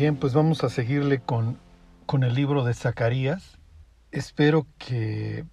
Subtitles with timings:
[0.00, 1.58] Bien, pues vamos a seguirle con,
[2.06, 3.58] con el libro de Zacarías.
[4.12, 5.44] Espero que,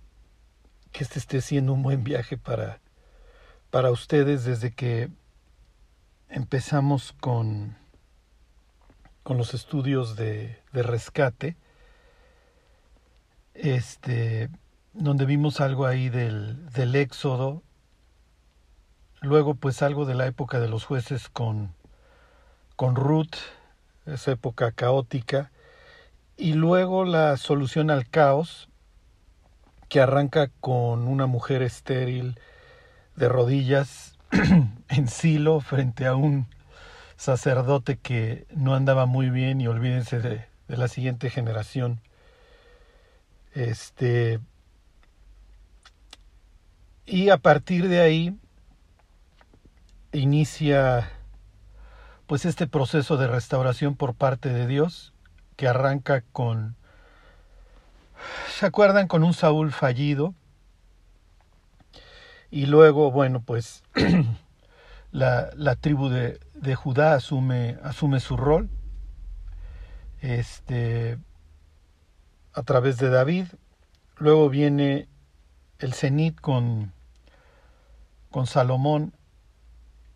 [0.93, 2.79] que este esté siendo un buen viaje para,
[3.71, 5.09] para ustedes desde que
[6.29, 7.75] empezamos con,
[9.23, 11.57] con los estudios de, rescate,
[13.53, 14.49] este,
[14.93, 17.63] donde vimos algo ahí del, del éxodo,
[19.19, 21.75] luego pues algo de la época de los jueces con,
[22.77, 23.35] con Ruth,
[24.07, 25.51] esa época caótica,
[26.35, 28.69] y luego la solución al caos,
[29.89, 32.39] que arranca con una mujer estéril
[33.15, 34.17] de rodillas
[34.89, 36.47] en Silo frente a un
[37.15, 42.01] sacerdote que no andaba muy bien y olvídense de, de la siguiente generación.
[43.53, 44.39] Este
[47.05, 48.37] y a partir de ahí
[50.11, 51.09] inicia
[52.27, 55.13] pues este proceso de restauración por parte de Dios
[55.55, 56.75] que arranca con
[58.49, 59.07] ¿se acuerdan?
[59.07, 60.35] con un Saúl fallido.
[62.51, 63.83] Y luego bueno pues
[65.11, 68.69] la, la tribu de, de, Judá asume, asume su rol.
[70.21, 71.17] Este
[72.53, 73.45] a través de David.
[74.17, 75.07] Luego viene
[75.79, 76.91] el cenit con
[78.31, 79.13] con Salomón.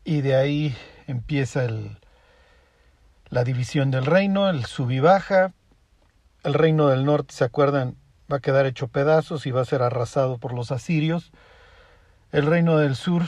[0.03, 0.75] Y de ahí
[1.07, 1.97] empieza el,
[3.31, 5.53] la división del reino, el sub y baja.
[6.43, 7.95] El reino del norte, ¿se acuerdan?
[8.31, 11.31] Va a quedar hecho pedazos y va a ser arrasado por los asirios.
[12.31, 13.23] El reino del sur,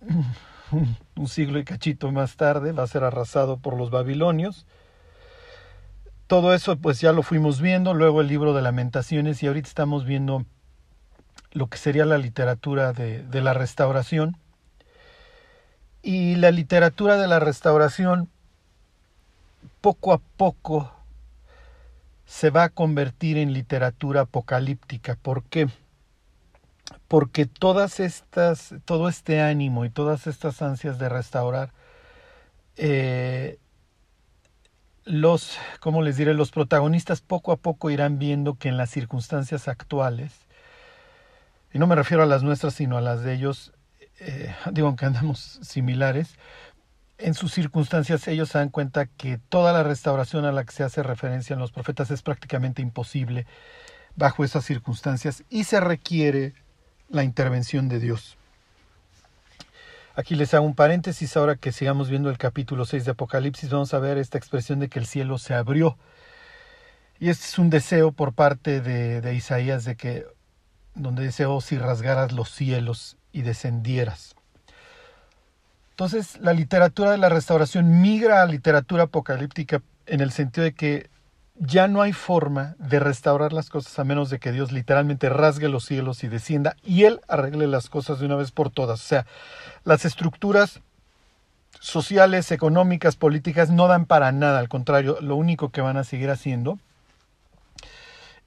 [1.16, 4.66] un siglo y cachito más tarde, va a ser arrasado por los babilonios.
[6.26, 10.04] Todo eso pues ya lo fuimos viendo, luego el libro de lamentaciones y ahorita estamos
[10.04, 10.44] viendo
[11.50, 14.36] lo que sería la literatura de, de la restauración.
[16.02, 18.28] Y la literatura de la restauración
[19.80, 20.92] poco a poco
[22.26, 25.16] se va a convertir en literatura apocalíptica.
[25.20, 25.68] ¿Por qué?
[27.08, 31.72] Porque todas estas, todo este ánimo y todas estas ansias de restaurar,
[32.76, 33.58] eh,
[35.04, 36.32] los, ¿cómo les diré?
[36.32, 40.32] Los protagonistas poco a poco irán viendo que en las circunstancias actuales,
[41.72, 43.71] y no me refiero a las nuestras, sino a las de ellos,
[44.24, 46.36] eh, digo que andamos similares,
[47.18, 50.82] en sus circunstancias ellos se dan cuenta que toda la restauración a la que se
[50.82, 53.46] hace referencia en los profetas es prácticamente imposible
[54.16, 56.54] bajo esas circunstancias y se requiere
[57.08, 58.36] la intervención de Dios.
[60.14, 63.94] Aquí les hago un paréntesis, ahora que sigamos viendo el capítulo 6 de Apocalipsis, vamos
[63.94, 65.96] a ver esta expresión de que el cielo se abrió.
[67.18, 70.26] Y este es un deseo por parte de, de Isaías de que,
[70.94, 74.34] donde deseo si rasgaras los cielos y descendieras.
[75.90, 81.10] Entonces, la literatura de la restauración migra a literatura apocalíptica en el sentido de que
[81.56, 85.68] ya no hay forma de restaurar las cosas a menos de que Dios literalmente rasgue
[85.68, 89.00] los cielos y descienda y Él arregle las cosas de una vez por todas.
[89.00, 89.26] O sea,
[89.84, 90.80] las estructuras
[91.78, 96.30] sociales, económicas, políticas no dan para nada, al contrario, lo único que van a seguir
[96.30, 96.78] haciendo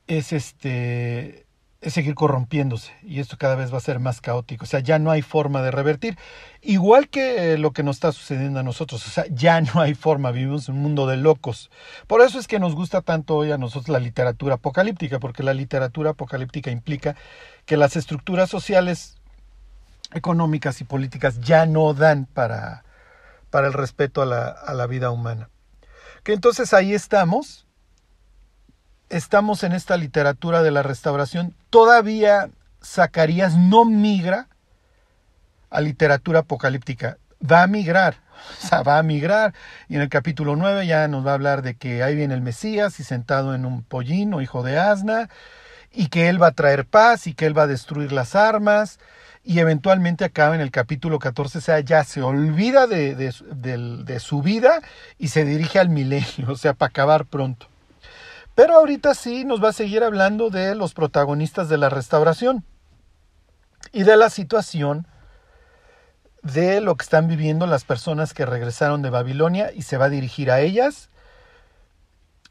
[0.07, 1.44] es este
[1.85, 4.63] es seguir corrompiéndose y esto cada vez va a ser más caótico.
[4.63, 6.17] O sea, ya no hay forma de revertir.
[6.63, 9.05] Igual que lo que nos está sucediendo a nosotros.
[9.05, 10.31] O sea, ya no hay forma.
[10.31, 11.69] Vivimos un mundo de locos.
[12.07, 15.53] Por eso es que nos gusta tanto hoy a nosotros la literatura apocalíptica, porque la
[15.53, 17.15] literatura apocalíptica implica
[17.65, 19.17] que las estructuras sociales,
[20.13, 22.83] económicas y políticas ya no dan para,
[23.51, 25.49] para el respeto a la, a la vida humana.
[26.23, 27.64] Que entonces ahí estamos
[29.09, 32.49] estamos en esta literatura de la restauración, todavía
[32.83, 34.47] Zacarías no migra
[35.69, 38.17] a literatura apocalíptica, va a migrar,
[38.63, 39.53] o sea, va a migrar,
[39.87, 42.41] y en el capítulo 9 ya nos va a hablar de que ahí viene el
[42.41, 45.29] Mesías y sentado en un pollino, hijo de asna,
[45.91, 48.99] y que él va a traer paz y que él va a destruir las armas,
[49.43, 54.03] y eventualmente acaba en el capítulo 14, o sea, ya se olvida de, de, de,
[54.03, 54.81] de su vida
[55.19, 57.67] y se dirige al milenio, o sea, para acabar pronto.
[58.55, 62.63] Pero ahorita sí nos va a seguir hablando de los protagonistas de la restauración
[63.91, 65.07] y de la situación
[66.41, 70.09] de lo que están viviendo las personas que regresaron de Babilonia y se va a
[70.09, 71.09] dirigir a ellas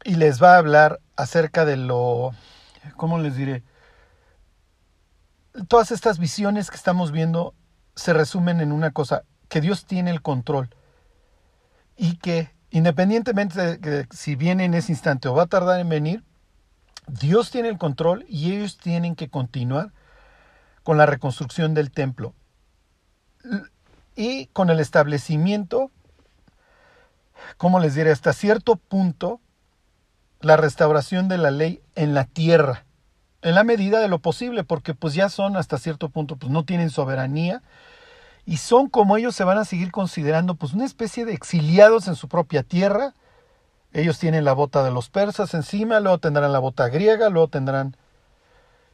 [0.03, 2.31] y les va a hablar acerca de lo,
[2.97, 3.63] ¿cómo les diré?
[5.67, 7.55] Todas estas visiones que estamos viendo
[7.95, 10.69] se resumen en una cosa, que Dios tiene el control
[11.95, 15.87] y que independientemente de que si viene en ese instante o va a tardar en
[15.87, 16.25] venir,
[17.07, 19.93] Dios tiene el control y ellos tienen que continuar
[20.83, 22.33] con la reconstrucción del templo
[24.13, 25.89] y con el establecimiento,
[27.55, 28.11] ¿cómo les diré?
[28.11, 29.39] Hasta cierto punto,
[30.41, 32.83] la restauración de la ley en la tierra,
[33.41, 36.65] en la medida de lo posible, porque pues ya son hasta cierto punto, pues no
[36.65, 37.63] tienen soberanía
[38.45, 42.15] y son como ellos se van a seguir considerando pues una especie de exiliados en
[42.15, 43.13] su propia tierra.
[43.91, 47.97] Ellos tienen la bota de los persas encima, luego tendrán la bota griega, luego tendrán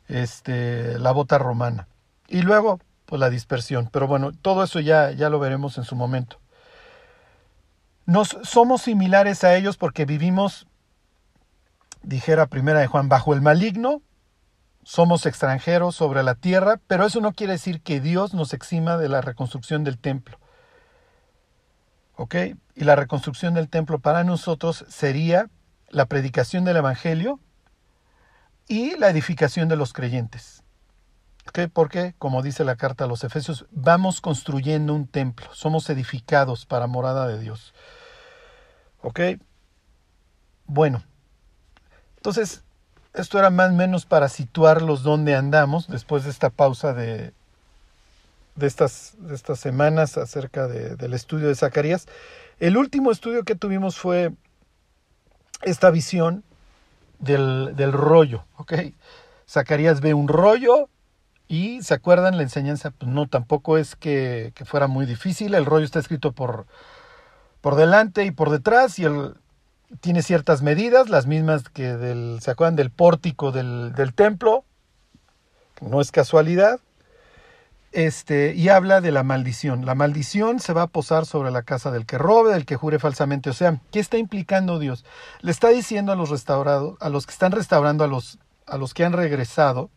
[0.08, 1.88] este, la bota romana.
[2.28, 3.90] Y luego, pues la dispersión.
[3.92, 6.38] Pero bueno, todo eso ya, ya lo veremos en su momento.
[8.06, 10.66] Nos somos similares a ellos porque vivimos,
[12.04, 14.02] dijera primera de Juan, bajo el maligno,
[14.84, 19.10] somos extranjeros sobre la tierra, pero eso no quiere decir que Dios nos exima de
[19.10, 20.40] la reconstrucción del templo.
[22.16, 22.36] ¿Ok?
[22.76, 25.50] Y la reconstrucción del templo para nosotros sería
[25.90, 27.40] la predicación del Evangelio
[28.68, 30.64] y la edificación de los creyentes.
[31.48, 31.72] ¿Ok?
[31.74, 36.88] Porque, como dice la carta a los Efesios, vamos construyendo un templo, somos edificados para
[36.88, 37.74] morada de Dios.
[39.02, 39.20] ¿Ok?
[40.66, 41.04] Bueno,
[42.18, 42.64] entonces
[43.14, 47.34] esto era más o menos para situarlos donde andamos después de esta pausa de,
[48.56, 52.08] de, estas, de estas semanas acerca del estudio de Zacarías.
[52.60, 54.32] El último estudio que tuvimos fue
[55.62, 56.44] esta visión
[57.20, 58.46] del, del rollo.
[58.58, 58.74] ¿ok?
[59.48, 60.90] Zacarías ve un rollo
[61.48, 65.54] y se acuerdan la enseñanza, pues no, tampoco es que, que, fuera muy difícil.
[65.54, 66.66] El rollo está escrito por,
[67.60, 69.36] por delante y por detrás y el,
[70.00, 74.64] tiene ciertas medidas, las mismas que del, ¿se acuerdan del pórtico del, del templo?
[75.82, 76.80] No es casualidad.
[77.92, 79.86] Este, y habla de la maldición.
[79.86, 83.00] La maldición se va a posar sobre la casa del que robe, del que jure
[83.00, 83.50] falsamente.
[83.50, 85.04] O sea, ¿qué está implicando Dios?
[85.42, 88.94] Le está diciendo a los restaurados, a los que están restaurando, a los, a los
[88.94, 89.90] que han regresado,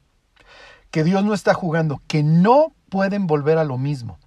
[0.90, 4.18] que Dios no está jugando, que no pueden volver a lo mismo.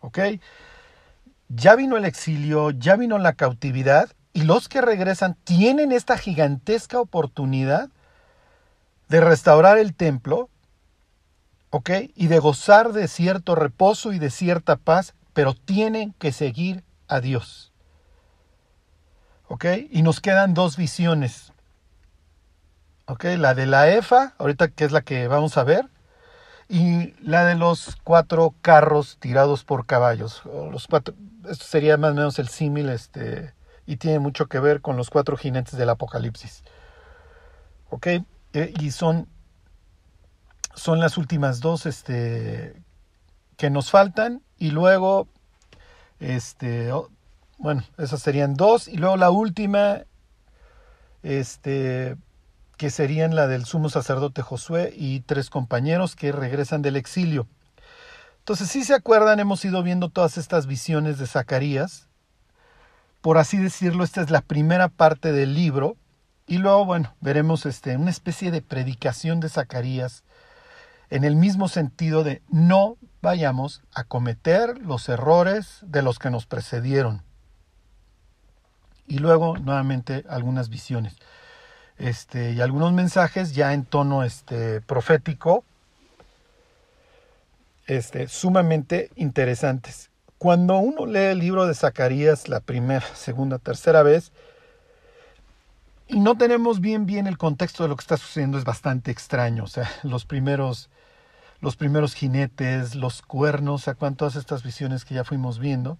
[0.00, 0.18] ¿Ok?
[1.48, 7.00] Ya vino el exilio, ya vino la cautividad y los que regresan tienen esta gigantesca
[7.00, 7.90] oportunidad
[9.08, 10.50] de restaurar el templo,
[11.70, 11.90] ¿ok?
[12.14, 17.20] Y de gozar de cierto reposo y de cierta paz, pero tienen que seguir a
[17.20, 17.72] Dios.
[19.48, 19.64] ¿Ok?
[19.90, 21.52] Y nos quedan dos visiones.
[23.06, 23.24] ¿Ok?
[23.38, 25.88] La de la EFA, ahorita que es la que vamos a ver,
[26.68, 30.42] y la de los cuatro carros tirados por caballos.
[30.44, 31.14] Los cuatro,
[31.50, 33.52] esto sería más o menos el símil, este,
[33.86, 36.62] y tiene mucho que ver con los cuatro jinetes del Apocalipsis.
[37.90, 38.06] ¿Ok?
[38.06, 39.28] Eh, y son,
[40.74, 42.82] son las últimas dos este,
[43.56, 45.28] que nos faltan, y luego,
[46.20, 46.90] este,
[47.58, 50.02] bueno, esas serían dos, y luego la última,
[51.22, 52.16] este,
[52.76, 57.48] que serían la del sumo sacerdote Josué y tres compañeros que regresan del exilio.
[58.48, 62.08] Entonces, si se acuerdan, hemos ido viendo todas estas visiones de Zacarías.
[63.20, 65.98] Por así decirlo, esta es la primera parte del libro.
[66.46, 70.24] Y luego, bueno, veremos este, una especie de predicación de Zacarías
[71.10, 76.46] en el mismo sentido de no vayamos a cometer los errores de los que nos
[76.46, 77.22] precedieron.
[79.06, 81.16] Y luego, nuevamente, algunas visiones
[81.98, 85.64] este, y algunos mensajes ya en tono este, profético,
[87.88, 90.10] este, sumamente interesantes.
[90.36, 94.30] Cuando uno lee el libro de Zacarías la primera, segunda, tercera vez,
[96.06, 99.64] y no tenemos bien bien el contexto de lo que está sucediendo, es bastante extraño.
[99.64, 100.90] O sea, los primeros,
[101.60, 105.98] los primeros jinetes, los cuernos, o sea, todas estas visiones que ya fuimos viendo.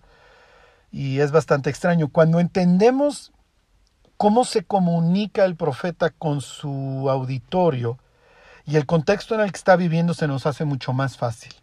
[0.93, 2.09] Y es bastante extraño.
[2.09, 3.33] Cuando entendemos
[4.17, 7.99] cómo se comunica el profeta con su auditorio
[8.65, 11.55] y el contexto en el que está viviendo se nos hace mucho más fácil.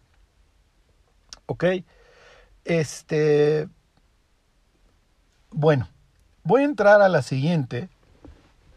[1.46, 1.64] ¿Ok?
[2.64, 3.68] Este...
[5.50, 5.88] Bueno,
[6.42, 7.88] voy a entrar a la siguiente.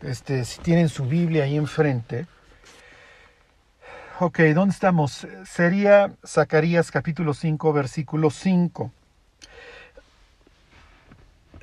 [0.01, 2.27] Este, si tienen su Biblia ahí enfrente.
[4.19, 5.27] Ok, ¿dónde estamos?
[5.45, 8.91] Sería Zacarías capítulo 5, versículo 5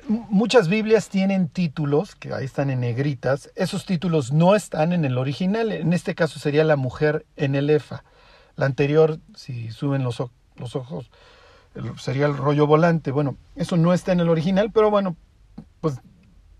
[0.07, 5.17] muchas Biblias tienen títulos, que ahí están en negritas, esos títulos no están en el
[5.17, 8.03] original, en este caso sería La mujer en el EFA.
[8.55, 10.23] La anterior, si suben los,
[10.59, 11.09] los ojos,
[11.97, 13.11] sería el rollo volante.
[13.11, 15.15] Bueno, eso no está en el original, pero bueno,
[15.81, 15.99] pues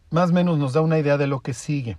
[0.09, 1.97] más o menos nos da una idea de lo que sigue.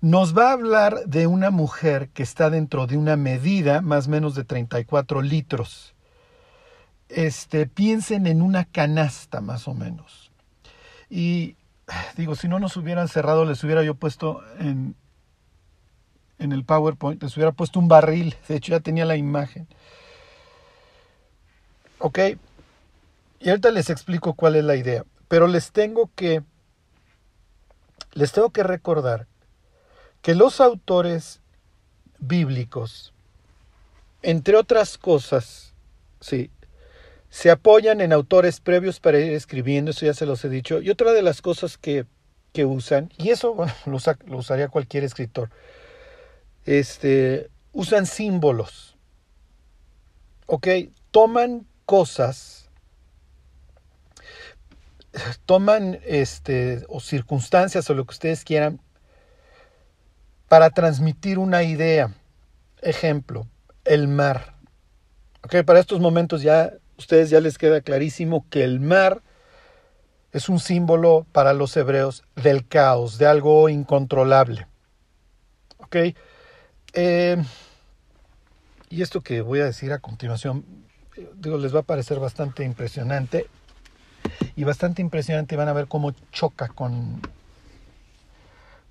[0.00, 4.10] Nos va a hablar de una mujer que está dentro de una medida más o
[4.10, 5.96] menos de 34 litros
[7.08, 10.30] este, piensen en una canasta más o menos.
[11.08, 11.56] Y
[12.16, 14.96] digo, si no nos hubieran cerrado, les hubiera yo puesto en,
[16.38, 18.34] en el PowerPoint, les hubiera puesto un barril.
[18.48, 19.68] De hecho, ya tenía la imagen.
[21.98, 22.18] ¿Ok?
[23.40, 25.04] Y ahorita les explico cuál es la idea.
[25.28, 26.42] Pero les tengo que.
[28.12, 29.26] Les tengo que recordar
[30.22, 31.40] que los autores
[32.18, 33.12] bíblicos,
[34.22, 35.74] entre otras cosas,
[36.20, 36.50] sí,
[37.28, 40.80] se apoyan en autores previos para ir escribiendo, eso ya se los he dicho.
[40.80, 42.06] Y otra de las cosas que,
[42.52, 43.54] que usan, y eso
[43.86, 45.50] lo, usaría cualquier escritor,
[46.64, 48.96] este, usan símbolos.
[50.46, 50.68] ¿Ok?
[51.10, 52.68] Toman cosas,
[55.46, 58.80] toman este, o circunstancias o lo que ustedes quieran
[60.48, 62.12] para transmitir una idea.
[62.82, 63.46] Ejemplo,
[63.84, 64.54] el mar.
[65.42, 65.64] ¿Ok?
[65.64, 69.22] Para estos momentos ya ustedes ya les queda clarísimo que el mar
[70.32, 74.66] es un símbolo para los hebreos del caos, de algo incontrolable.
[76.92, 77.36] Eh,
[78.90, 80.85] y esto que voy a decir a continuación,
[81.36, 83.46] digo, les va a parecer bastante impresionante.
[84.56, 87.20] Y bastante impresionante van a ver cómo choca con,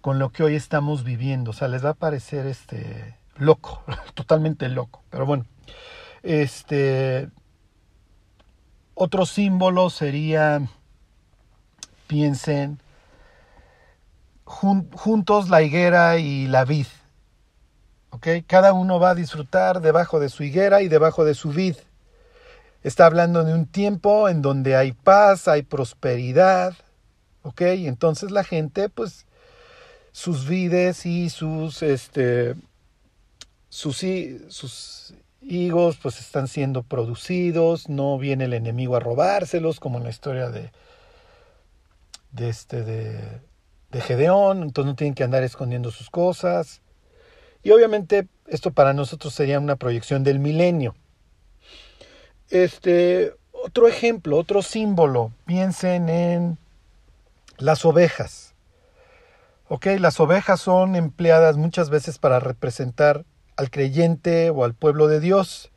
[0.02, 1.52] con lo que hoy estamos viviendo.
[1.52, 5.04] O sea, les va a parecer este loco, totalmente loco.
[5.10, 5.46] Pero bueno,
[6.24, 7.30] este
[8.94, 10.62] otro símbolo sería,
[12.08, 12.80] piensen,
[14.46, 16.88] juntos la higuera y la vid.
[18.48, 21.76] Cada uno va a disfrutar debajo de su higuera y debajo de su vid.
[22.86, 26.76] Está hablando de un tiempo en donde hay paz, hay prosperidad.
[27.42, 27.62] ¿Ok?
[27.62, 29.26] Entonces la gente, pues,
[30.12, 32.54] sus vides y sus, este,
[33.70, 34.06] sus,
[34.50, 40.12] sus higos pues están siendo producidos, no viene el enemigo a robárselos, como en la
[40.12, 40.72] historia de,
[42.34, 43.42] de este de,
[43.90, 46.84] de Gedeón, entonces no tienen que andar escondiendo sus cosas.
[47.64, 50.94] Y obviamente esto para nosotros sería una proyección del milenio.
[52.50, 56.58] Este, otro ejemplo, otro símbolo, piensen en
[57.58, 58.54] las ovejas.
[59.68, 63.26] Ok, las ovejas son empleadas muchas veces para representar
[63.56, 65.72] al creyente o al pueblo de Dios.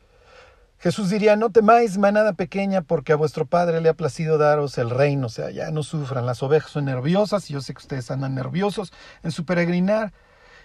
[0.77, 4.89] Jesús diría, no temáis, manada pequeña, porque a vuestro Padre le ha placido daros el
[4.89, 5.25] reino.
[5.27, 8.35] O sea, ya no sufran, las ovejas son nerviosas y yo sé que ustedes andan
[8.35, 10.13] nerviosos en su peregrinar.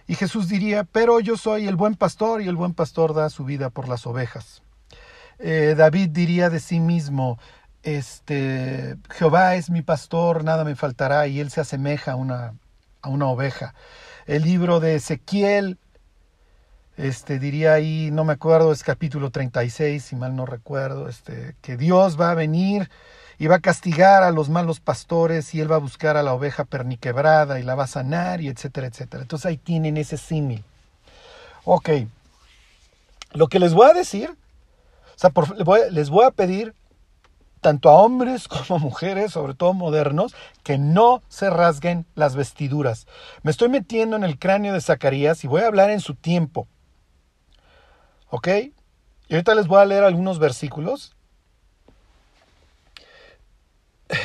[0.07, 3.45] Y Jesús diría, pero yo soy el buen pastor y el buen pastor da su
[3.45, 4.64] vida por las ovejas.
[5.39, 7.39] Eh, David diría de sí mismo,
[7.83, 12.55] este, Jehová es mi pastor, nada me faltará, y él se asemeja a una,
[13.03, 13.75] a una oveja.
[14.27, 15.79] El libro de Ezequiel
[16.97, 21.77] este diría ahí, no me acuerdo, es capítulo 36, si mal no recuerdo, este, que
[21.77, 22.89] Dios va a venir
[23.37, 26.33] y va a castigar a los malos pastores y él va a buscar a la
[26.33, 29.23] oveja perniquebrada y la va a sanar y etcétera, etcétera.
[29.23, 30.63] Entonces ahí tienen ese símil.
[31.65, 31.91] Ok,
[33.33, 34.37] lo que les voy a decir,
[35.17, 35.33] o sea,
[35.91, 36.75] les voy a pedir
[37.65, 43.07] tanto a hombres como a mujeres, sobre todo modernos, que no se rasguen las vestiduras.
[43.43, 46.69] Me estoy metiendo en el cráneo de Zacarías y voy a hablar en su tiempo.
[48.29, 48.49] ¿Ok?
[49.29, 51.17] Y ahorita les voy a leer algunos versículos.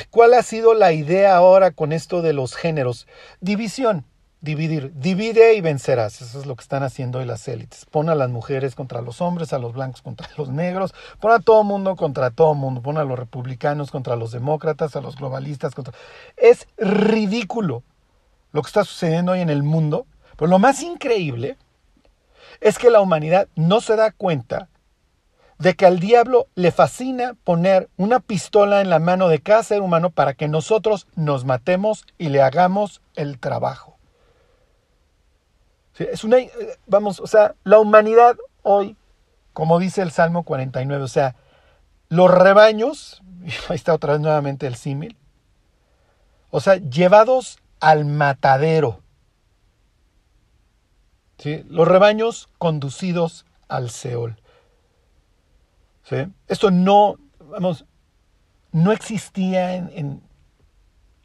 [0.10, 3.08] ¿Cuál ha sido la idea ahora con esto de los géneros?
[3.40, 4.06] División,
[4.42, 4.92] dividir.
[4.96, 6.22] Divide y vencerás.
[6.22, 7.86] Eso es lo que están haciendo hoy las élites.
[7.86, 10.94] Pon a las mujeres contra los hombres, a los blancos contra los negros.
[11.20, 12.82] Pon a todo mundo contra todo mundo.
[12.82, 15.94] Pon a los republicanos contra los demócratas, a los globalistas contra...
[16.38, 17.84] Es ridículo
[18.52, 20.08] lo que está sucediendo hoy en el mundo.
[20.38, 21.58] Pero lo más increíble
[22.62, 24.70] es que la humanidad no se da cuenta
[25.60, 29.82] de que al diablo le fascina poner una pistola en la mano de cada ser
[29.82, 33.99] humano para que nosotros nos matemos y le hagamos el trabajo.
[36.00, 36.38] Es una,
[36.88, 38.96] vamos, o sea, la humanidad hoy,
[39.54, 41.36] como dice el Salmo 49, o sea,
[42.08, 43.22] los rebaños,
[43.70, 45.18] ahí está otra vez nuevamente el símil,
[46.52, 49.02] o sea, llevados al matadero.
[51.70, 54.38] Los rebaños conducidos al Seol.
[56.48, 57.86] Esto no, vamos,
[58.72, 60.22] no existía en,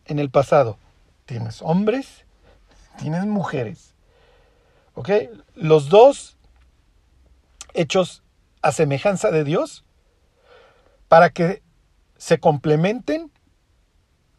[0.05, 0.79] en, el pasado.
[1.25, 2.27] Tienes hombres,
[2.99, 3.94] tienes mujeres.
[4.95, 5.11] ¿Ok?
[5.55, 6.37] Los dos
[7.75, 8.23] hechos
[8.63, 9.85] a semejanza de Dios
[11.09, 11.63] para que
[12.17, 13.31] se complementen,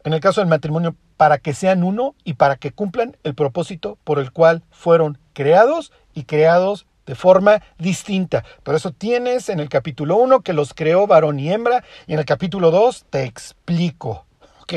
[0.04, 3.98] en el caso del matrimonio, para que sean uno y para que cumplan el propósito
[4.04, 8.44] por el cual fueron creados y creados de forma distinta.
[8.62, 12.18] Por eso tienes en el capítulo 1 que los creó varón y hembra y en
[12.18, 14.26] el capítulo 2 te explico,
[14.62, 14.74] ¿ok?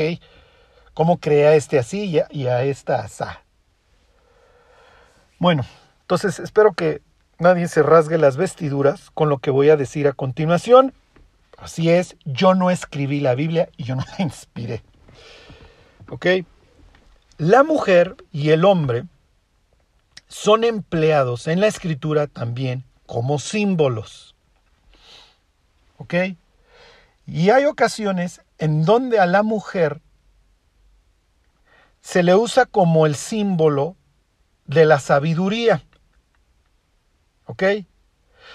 [0.94, 3.42] Cómo crea este así y a, esta asá.
[5.40, 5.64] Bueno,
[6.02, 7.00] entonces espero que
[7.38, 10.92] nadie se rasgue las vestiduras con lo que voy a decir a continuación.
[11.56, 14.82] Así es, yo no escribí la Biblia y yo no la inspiré.
[16.10, 16.26] ¿Ok?
[17.38, 19.04] La mujer y el hombre
[20.28, 24.34] son empleados en la escritura también como símbolos.
[25.96, 26.14] ¿Ok?
[27.26, 30.02] Y hay ocasiones en donde a la mujer
[32.02, 33.96] se le usa como el símbolo
[34.70, 35.82] de la sabiduría.
[37.46, 37.64] ¿Ok?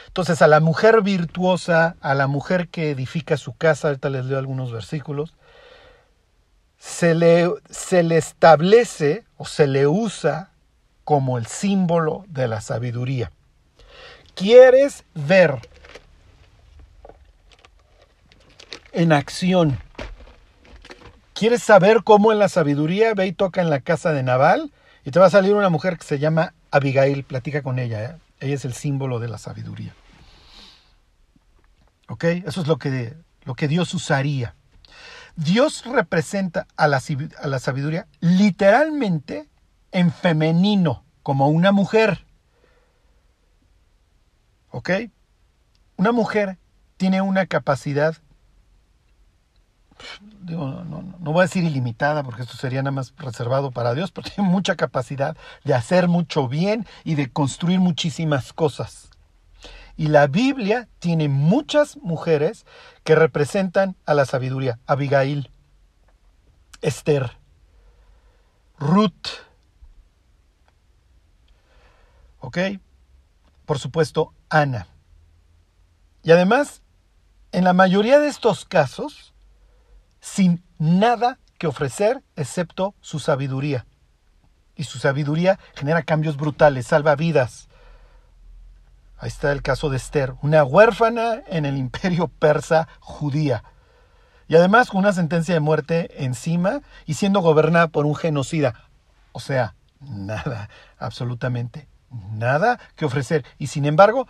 [0.07, 4.39] Entonces a la mujer virtuosa, a la mujer que edifica su casa, ahorita les leo
[4.39, 5.33] algunos versículos,
[6.77, 10.51] se le, se le establece o se le usa
[11.03, 13.31] como el símbolo de la sabiduría.
[14.35, 15.59] ¿Quieres ver
[18.93, 19.77] en acción?
[21.33, 24.71] ¿Quieres saber cómo en la sabiduría ve y toca en la casa de Naval?
[25.05, 28.03] Y te va a salir una mujer que se llama Abigail, platica con ella.
[28.03, 28.17] ¿eh?
[28.39, 29.93] Ella es el símbolo de la sabiduría.
[32.09, 32.23] ¿Ok?
[32.23, 34.55] Eso es lo que, lo que Dios usaría.
[35.35, 37.01] Dios representa a la,
[37.39, 39.47] a la sabiduría literalmente
[39.91, 42.25] en femenino, como una mujer.
[44.71, 44.89] ¿Ok?
[45.97, 46.57] Una mujer
[46.97, 48.17] tiene una capacidad,
[50.41, 54.29] no, no, voy a decir ilimitada, porque esto sería nada más reservado para Dios, pero
[54.35, 59.09] tiene mucha capacidad de hacer mucho bien y de construir muchísimas cosas.
[59.97, 62.65] Y la Biblia tiene muchas mujeres
[63.03, 64.79] que representan a la sabiduría.
[64.87, 65.51] Abigail,
[66.81, 67.31] Esther,
[68.77, 69.27] Ruth.
[72.39, 72.57] ¿Ok?
[73.65, 74.87] Por supuesto, Ana.
[76.23, 76.81] Y además,
[77.51, 79.34] en la mayoría de estos casos,
[80.25, 83.85] sin nada que ofrecer excepto su sabiduría.
[84.75, 87.69] Y su sabiduría genera cambios brutales, salva vidas,
[89.17, 93.63] Ahí está el caso de Esther, una huérfana en el imperio persa judía.
[94.49, 98.73] Y además con una sentencia de muerte encima y siendo gobernada por un genocida.
[99.31, 103.45] O sea, nada, absolutamente nada que ofrecer.
[103.57, 104.27] Y sin embargo,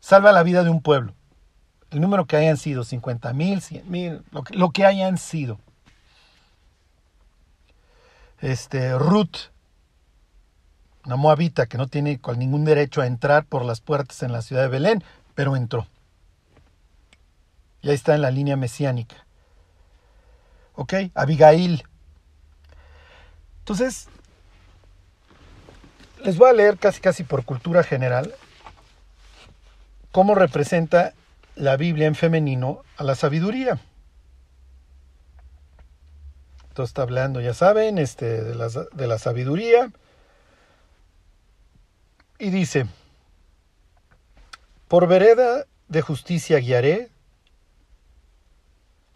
[0.00, 1.14] salva la vida de un pueblo.
[1.90, 5.58] El número que hayan sido, 50 mil, 100 mil, lo que, hayan sido.
[8.40, 9.50] Este, Ruth
[11.08, 14.60] una moabita que no tiene ningún derecho a entrar por las puertas en la ciudad
[14.60, 15.02] de Belén,
[15.34, 15.86] pero entró.
[17.80, 19.16] Y ahí está en la línea mesiánica.
[20.74, 20.92] ¿Ok?
[21.14, 21.82] Abigail.
[23.60, 24.08] Entonces,
[26.22, 28.34] les voy a leer casi casi por cultura general
[30.12, 31.14] cómo representa
[31.58, 33.80] la Biblia en femenino a la sabiduría.
[36.68, 39.90] Entonces está hablando, ya saben, este, de, la, de la sabiduría
[42.38, 42.86] y dice,
[44.86, 47.10] por vereda de justicia guiaré,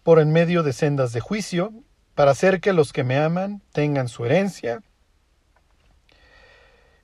[0.02, 1.72] por en medio de sendas de juicio,
[2.16, 4.82] para hacer que los que me aman tengan su herencia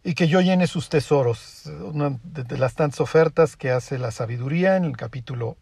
[0.05, 1.65] y que yo llene sus tesoros.
[1.67, 5.57] Una de las tantas ofertas que hace la sabiduría en el capítulo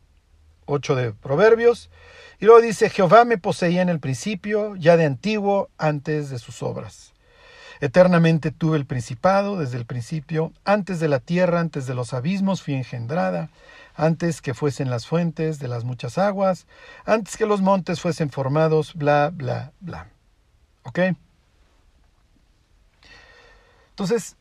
[0.67, 1.91] 8 de Proverbios.
[2.39, 6.63] Y luego dice, Jehová me poseía en el principio, ya de antiguo, antes de sus
[6.63, 7.15] obras.
[7.81, 12.63] Eternamente tuve el principado desde el principio, antes de la tierra, antes de los abismos
[12.63, 13.51] fui engendrada,
[13.95, 16.67] antes que fuesen las fuentes de las muchas aguas,
[17.05, 20.09] antes que los montes fuesen formados, bla, bla, bla.
[20.85, 21.01] ¿Ok?
[23.97, 24.37] Entonces,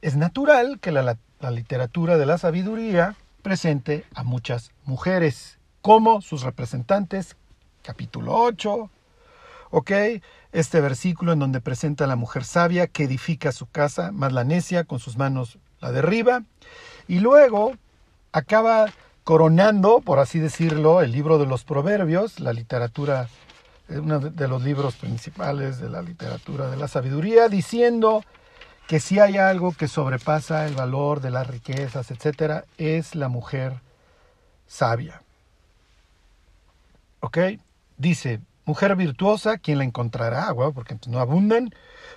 [0.00, 1.18] es natural que la,
[1.50, 7.36] literatura de la sabiduría presente a muchas mujeres como sus representantes,
[7.82, 8.88] capítulo 8,
[9.68, 9.90] ¿ok?
[10.52, 14.44] Este versículo en donde presenta a la mujer sabia que edifica su casa, más la
[14.44, 16.42] necia con sus manos la derriba.
[17.08, 17.74] Y luego
[18.32, 18.86] acaba
[19.24, 23.28] coronando, por así decirlo, el libro de los proverbios, la literatura,
[23.88, 28.24] uno de los libros principales de la literatura de la sabiduría, diciendo
[28.86, 33.80] que si hay algo que sobrepasa el valor de las riquezas, etcétera, es la mujer
[34.66, 35.22] sabia.
[37.20, 37.38] ¿Ok?
[37.96, 40.52] Dice, Mujer virtuosa, ¿quién la encontrará?
[40.74, 41.70] porque no abundan,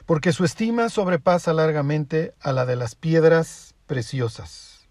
[0.08, 4.88] porque su estima sobrepasa largamente a la de las piedras preciosas.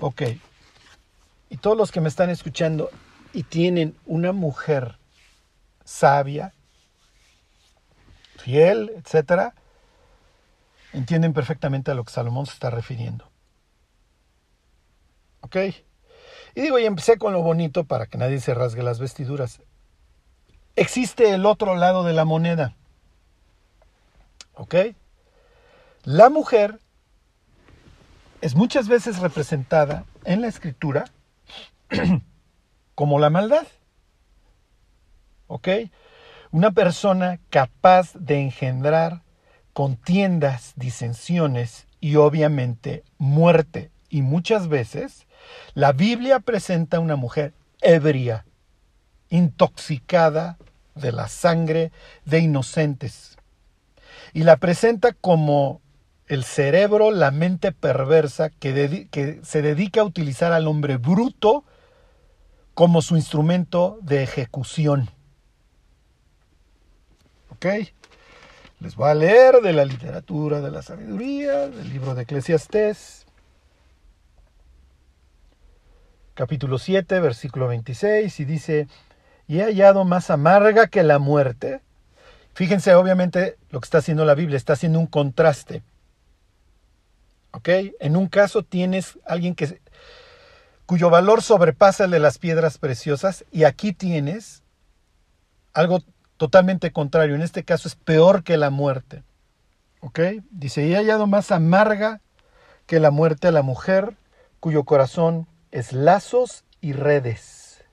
[0.00, 0.22] Ok.
[1.50, 2.88] Y todos los que me están escuchando
[3.32, 4.98] y tienen una mujer
[5.84, 6.52] sabia,
[8.38, 9.54] fiel, etcétera,
[10.92, 13.30] entienden perfectamente a lo que Salomón se está refiriendo.
[15.40, 15.56] ¿Ok?
[16.54, 19.60] Y digo, y empecé con lo bonito para que nadie se rasgue las vestiduras.
[20.76, 22.74] Existe el otro lado de la moneda.
[24.54, 24.74] ¿Ok?
[26.04, 26.78] La mujer
[28.40, 31.04] es muchas veces representada en la escritura
[32.94, 33.66] como la maldad.
[35.46, 35.68] ¿Ok?
[36.50, 39.22] Una persona capaz de engendrar
[39.72, 43.90] contiendas, disensiones y obviamente muerte.
[44.08, 45.26] Y muchas veces
[45.74, 48.44] la Biblia presenta a una mujer ebria,
[49.30, 50.58] intoxicada
[50.94, 51.90] de la sangre
[52.24, 53.36] de inocentes.
[54.34, 55.80] Y la presenta como
[56.26, 61.64] el cerebro, la mente perversa que, que, se dedica a utilizar al hombre bruto
[62.74, 65.10] como su instrumento de ejecución.
[67.50, 67.66] ¿Ok?
[68.80, 73.26] Les voy a leer de la literatura de la sabiduría, del libro de Eclesiastés,
[76.34, 78.88] capítulo 7, versículo 26, y dice,
[79.46, 81.80] y he hallado más amarga que la muerte.
[82.54, 85.82] Fíjense, obviamente, lo que está haciendo la Biblia, está haciendo un contraste.
[87.52, 87.68] ¿Ok?
[88.00, 89.81] En un caso tienes alguien que,
[90.86, 94.62] cuyo valor sobrepasa el de las piedras preciosas, y aquí tienes
[95.72, 96.00] algo
[96.36, 97.34] totalmente contrario.
[97.34, 99.22] En este caso es peor que la muerte.
[100.00, 100.20] ¿Ok?
[100.50, 102.20] Dice, y he hallado más amarga
[102.86, 104.16] que la muerte a la mujer
[104.60, 107.84] cuyo corazón es lazos y redes,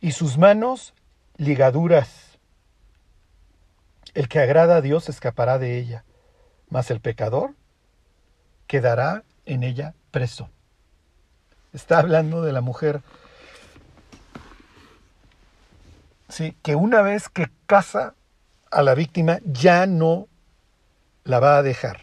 [0.00, 0.94] y sus manos
[1.36, 2.38] ligaduras.
[4.14, 6.04] El que agrada a Dios escapará de ella,
[6.68, 7.54] mas el pecador
[8.66, 10.50] quedará en ella preso.
[11.72, 13.00] Está hablando de la mujer
[16.28, 16.56] ¿sí?
[16.62, 18.14] que una vez que casa
[18.70, 20.28] a la víctima ya no
[21.24, 22.02] la va a dejar.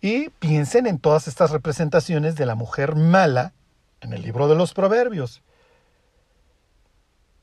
[0.00, 3.52] Y piensen en todas estas representaciones de la mujer mala
[4.00, 5.42] en el libro de los proverbios.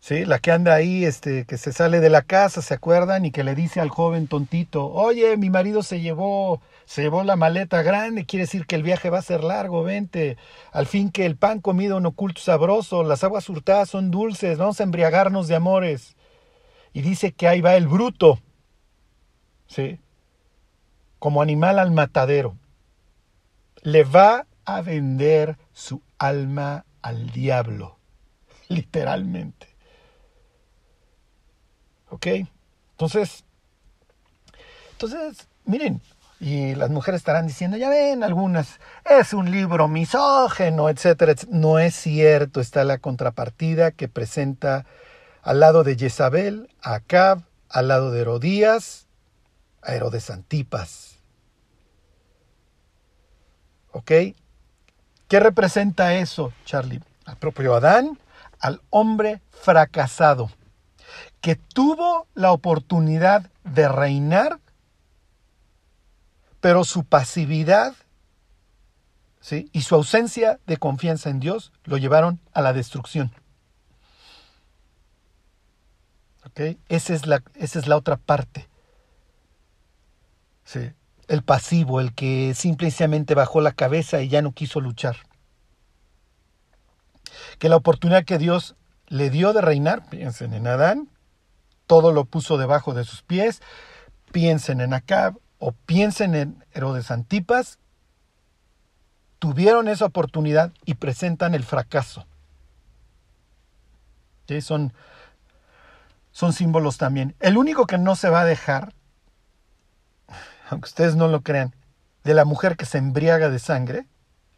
[0.03, 0.25] ¿Sí?
[0.25, 3.23] La que anda ahí, este, que se sale de la casa, ¿se acuerdan?
[3.23, 7.37] Y que le dice al joven tontito, oye, mi marido se llevó, se llevó la
[7.37, 10.35] maleta grande, quiere decir que el viaje va a ser largo, vente.
[10.73, 14.81] Al fin que el pan comido un oculto sabroso, las aguas hurtadas son dulces, vamos
[14.81, 16.17] a embriagarnos de amores.
[16.91, 18.39] Y dice que ahí va el bruto,
[19.67, 20.01] ¿sí?
[21.17, 22.57] Como animal al matadero.
[23.83, 27.99] Le va a vender su alma al diablo,
[28.67, 29.72] literalmente.
[32.13, 32.27] ¿Ok?
[32.91, 33.43] Entonces,
[34.91, 35.99] entonces, miren,
[36.39, 41.95] y las mujeres estarán diciendo, ya ven, algunas, es un libro misógeno, etcétera, No es
[41.95, 44.85] cierto, está la contrapartida que presenta
[45.41, 49.07] al lado de Jezabel, a Acab, al lado de Herodías,
[49.81, 51.17] a Herodes Antipas.
[53.91, 54.11] ¿Ok?
[55.27, 57.01] ¿Qué representa eso, Charlie?
[57.25, 58.19] Al propio Adán,
[58.59, 60.51] al hombre fracasado
[61.43, 64.61] que tuvo la oportunidad de reinar,
[66.61, 67.93] pero su pasividad
[69.41, 69.69] ¿sí?
[69.73, 73.33] y su ausencia de confianza en Dios lo llevaron a la destrucción.
[76.45, 76.79] ¿Okay?
[76.87, 78.69] Esa, es la, esa es la otra parte.
[80.63, 80.93] ¿Sí?
[81.27, 85.17] El pasivo, el que simplemente bajó la cabeza y ya no quiso luchar.
[87.59, 88.77] Que la oportunidad que Dios
[89.07, 91.09] le dio de reinar, piensen en Adán,
[91.93, 93.61] todo lo puso debajo de sus pies.
[94.31, 97.77] Piensen en Acab o piensen en Herodes Antipas.
[99.37, 102.25] Tuvieron esa oportunidad y presentan el fracaso.
[104.61, 104.91] Son,
[106.31, 107.35] son símbolos también.
[107.39, 108.95] El único que no se va a dejar,
[110.71, 111.75] aunque ustedes no lo crean,
[112.23, 114.07] de la mujer que se embriaga de sangre,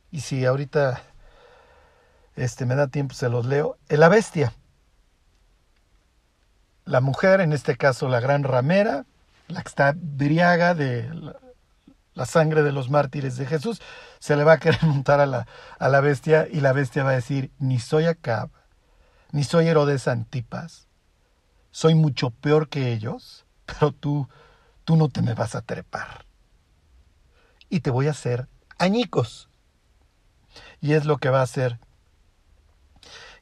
[0.09, 1.01] y si ahorita
[2.37, 4.53] este, me da tiempo se los leo, es la bestia.
[6.85, 9.05] La mujer, en este caso la gran ramera,
[9.47, 11.09] la que está briaga de
[12.13, 13.81] la, sangre de los mártires de Jesús,
[14.19, 15.47] se le va a querer montar a la,
[15.79, 18.49] a la bestia y la bestia va a decir, ni soy Acab,
[19.31, 20.87] ni soy Herodes Antipas,
[21.71, 24.29] soy mucho peor que ellos, pero tú,
[24.83, 26.25] tú no te me vas a trepar.
[27.67, 29.49] Y te voy a hacer añicos.
[30.79, 31.79] Y es lo que va a hacer.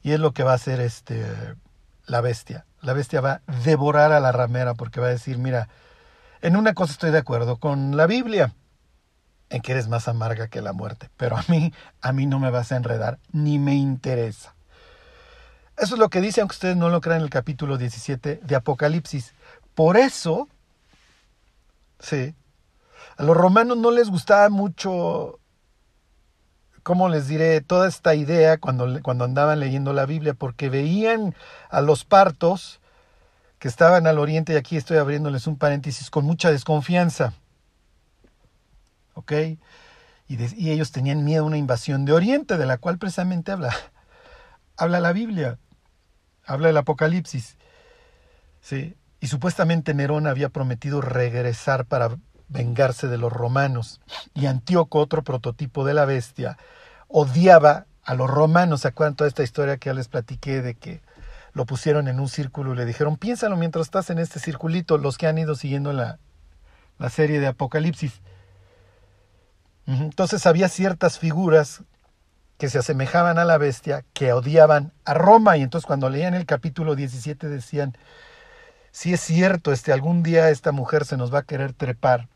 [0.01, 1.55] Y es lo que va a hacer este
[2.05, 2.65] la bestia.
[2.81, 5.69] La bestia va a devorar a la ramera porque va a decir, mira,
[6.41, 8.53] en una cosa estoy de acuerdo con la Biblia,
[9.49, 12.49] en que eres más amarga que la muerte, pero a mí, a mí no me
[12.49, 14.55] vas a enredar, ni me interesa.
[15.77, 18.55] Eso es lo que dice, aunque ustedes no lo crean, en el capítulo 17 de
[18.55, 19.33] Apocalipsis.
[19.73, 20.47] Por eso,
[21.99, 22.35] sí,
[23.17, 25.39] a los romanos no les gustaba mucho
[26.83, 27.61] ¿cómo les diré?
[27.61, 31.35] Toda esta idea cuando, cuando andaban leyendo la Biblia, porque veían
[31.69, 32.79] a los partos
[33.59, 37.33] que estaban al oriente, y aquí estoy abriéndoles un paréntesis, con mucha desconfianza.
[39.15, 39.31] ¿Ok?
[40.27, 43.73] y, ellos tenían miedo a una invasión de Oriente, de la cual precisamente habla,
[44.77, 45.59] habla la Biblia,
[46.45, 47.57] habla el Apocalipsis.
[48.61, 48.95] ¿sí?
[49.19, 52.17] Y supuestamente Nerón había prometido regresar para
[52.53, 53.99] vengarse de los romanos.
[54.33, 56.57] Y Antíoco, otro prototipo de la bestia,
[57.09, 58.81] odiaba a los romanos.
[58.81, 61.01] ¿Se acuerdan toda esta historia que ya les platiqué de que
[61.53, 65.17] lo pusieron en un círculo y le dijeron, piénsalo mientras estás en este circulito, los
[65.17, 66.19] que han ido siguiendo la,
[66.97, 68.21] la serie de Apocalipsis.
[69.85, 71.83] Entonces había ciertas figuras
[72.57, 76.45] que se asemejaban a la bestia, que odiaban a Roma, y entonces cuando leían el
[76.45, 77.95] capítulo 17 decían,
[78.91, 82.29] si es cierto, este, algún día esta mujer se nos va a querer trepar,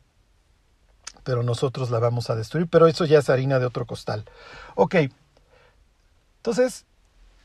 [1.28, 4.24] pero nosotros la vamos a destruir, pero eso ya es harina de otro costal.
[4.76, 4.96] Ok,
[6.38, 6.86] entonces,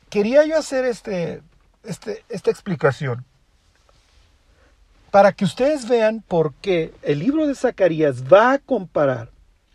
[0.09, 1.43] quería yo hacer este,
[1.83, 3.25] este, esta explicación
[5.11, 9.31] para que ustedes vean por qué el libro de Zacarías va a comparar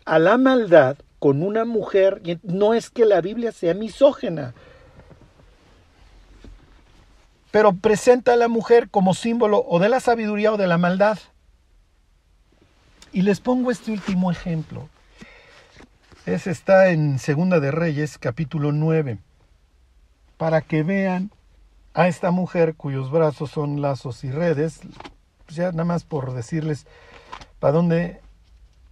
[0.06, 2.22] a la maldad con una mujer.
[2.42, 4.54] No es que la Biblia sea misógena,
[7.50, 11.18] pero presenta a la mujer como símbolo o de la sabiduría o de la maldad.
[13.12, 14.88] Y les pongo este último ejemplo.
[16.26, 19.18] Ese está en Segunda de Reyes, capítulo 9,
[20.36, 21.30] para que vean
[21.94, 24.80] a esta mujer cuyos brazos son lazos y redes,
[25.46, 26.86] pues ya nada más por decirles
[27.58, 28.20] para dónde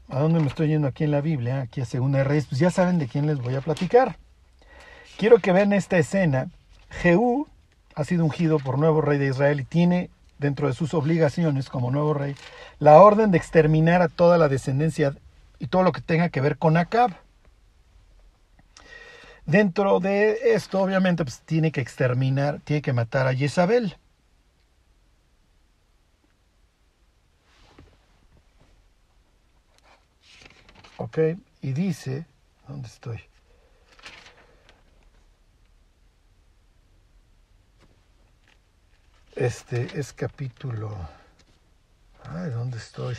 [0.09, 1.63] ¿A dónde me estoy yendo aquí en la Biblia?
[1.63, 4.19] Aquí a Segunda de Reyes, pues ya saben de quién les voy a platicar.
[5.19, 6.49] Quiero que vean esta escena.
[6.91, 7.49] Jehú
[7.97, 11.91] ha sido ungido por nuevo rey de Israel y tiene dentro de sus obligaciones como
[11.91, 12.35] nuevo rey
[12.79, 15.17] la orden de exterminar a toda la descendencia
[15.59, 17.17] y todo lo que tenga que ver con Acab.
[19.47, 23.97] Dentro de esto, obviamente, pues tiene que exterminar, tiene que matar a Jezabel.
[30.99, 31.19] Ok,
[31.63, 32.27] y dice,
[32.67, 33.21] ¿dónde estoy?
[39.37, 40.97] Este es capítulo...
[42.25, 43.15] Ay, ¿dónde estoy?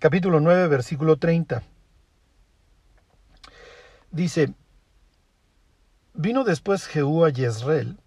[0.00, 1.62] Capítulo 9, versículo 30.
[4.10, 4.52] Dice,
[6.12, 8.00] vino después Jehú a Jezreel,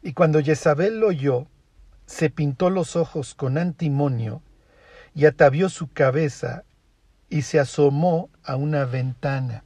[0.00, 1.48] y cuando Jezabel lo oyó,
[2.06, 4.40] se pintó los ojos con antimonio
[5.16, 6.62] y atavió su cabeza
[7.28, 9.64] y se asomó a una ventana.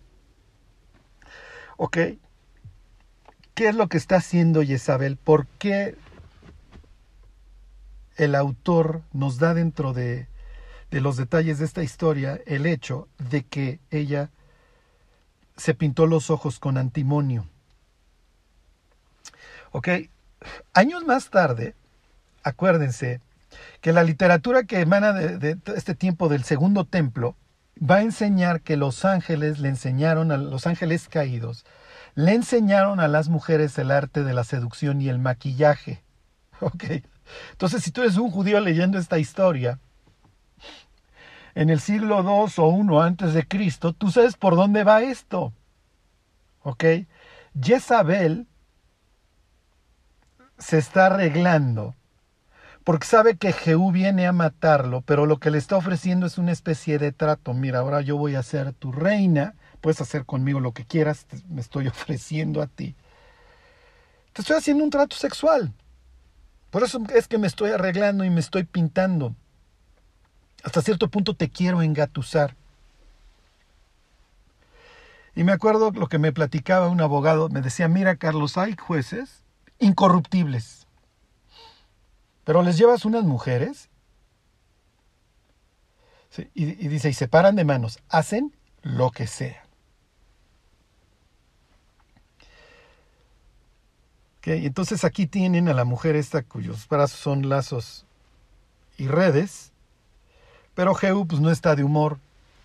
[1.77, 1.99] ¿Ok?
[3.55, 5.17] ¿Qué es lo que está haciendo Jezabel?
[5.17, 5.97] ¿Por qué
[8.17, 10.29] el autor nos da dentro de,
[10.91, 14.31] de los detalles de esta historia el hecho de que ella
[15.57, 17.47] se pintó los ojos con antimonio?
[19.71, 19.89] ¿Ok?
[20.73, 21.75] Años más tarde,
[22.43, 23.21] acuérdense
[23.81, 27.37] que la literatura que emana de, este tiempo del segundo templo
[27.79, 31.65] va a enseñar que los ángeles le enseñaron a los ángeles caídos,
[32.15, 36.03] le enseñaron a las mujeres el arte de la seducción y el maquillaje.
[36.61, 36.85] ¿Ok?
[37.53, 39.79] Entonces, si tú eres un judío leyendo esta historia,
[41.55, 45.53] en el siglo II o I antes de Cristo, tú sabes por dónde va esto.
[46.63, 46.85] ¿Ok?
[47.61, 48.47] Jezabel
[50.59, 51.95] se está arreglando
[52.85, 56.53] porque sabe que Jehú viene a matarlo, pero lo que le está ofreciendo es una
[56.53, 57.55] especie de trato.
[57.55, 61.61] Mira, ahora yo voy a ser tu reina, puedes hacer conmigo lo que quieras, me
[61.61, 62.95] estoy ofreciendo a ti.
[64.33, 65.73] Te estoy haciendo un trato sexual.
[66.71, 69.35] Por eso es que me estoy arreglando y me estoy pintando.
[70.65, 72.57] Hasta cierto punto te quiero engatusar.
[75.37, 79.43] Y me acuerdo lo que me platicaba un abogado, me decía, mira Carlos, hay jueces
[79.79, 80.85] incorruptibles
[82.45, 83.89] pero les llevas unas mujeres
[86.55, 89.64] y, dice, y se paran de manos, hacen lo que sea.
[94.53, 98.05] Entonces aquí tienen a la mujer esta cuyos brazos son lazos
[98.99, 99.73] y redes,
[100.75, 102.19] pero Jehú pues no está de humor.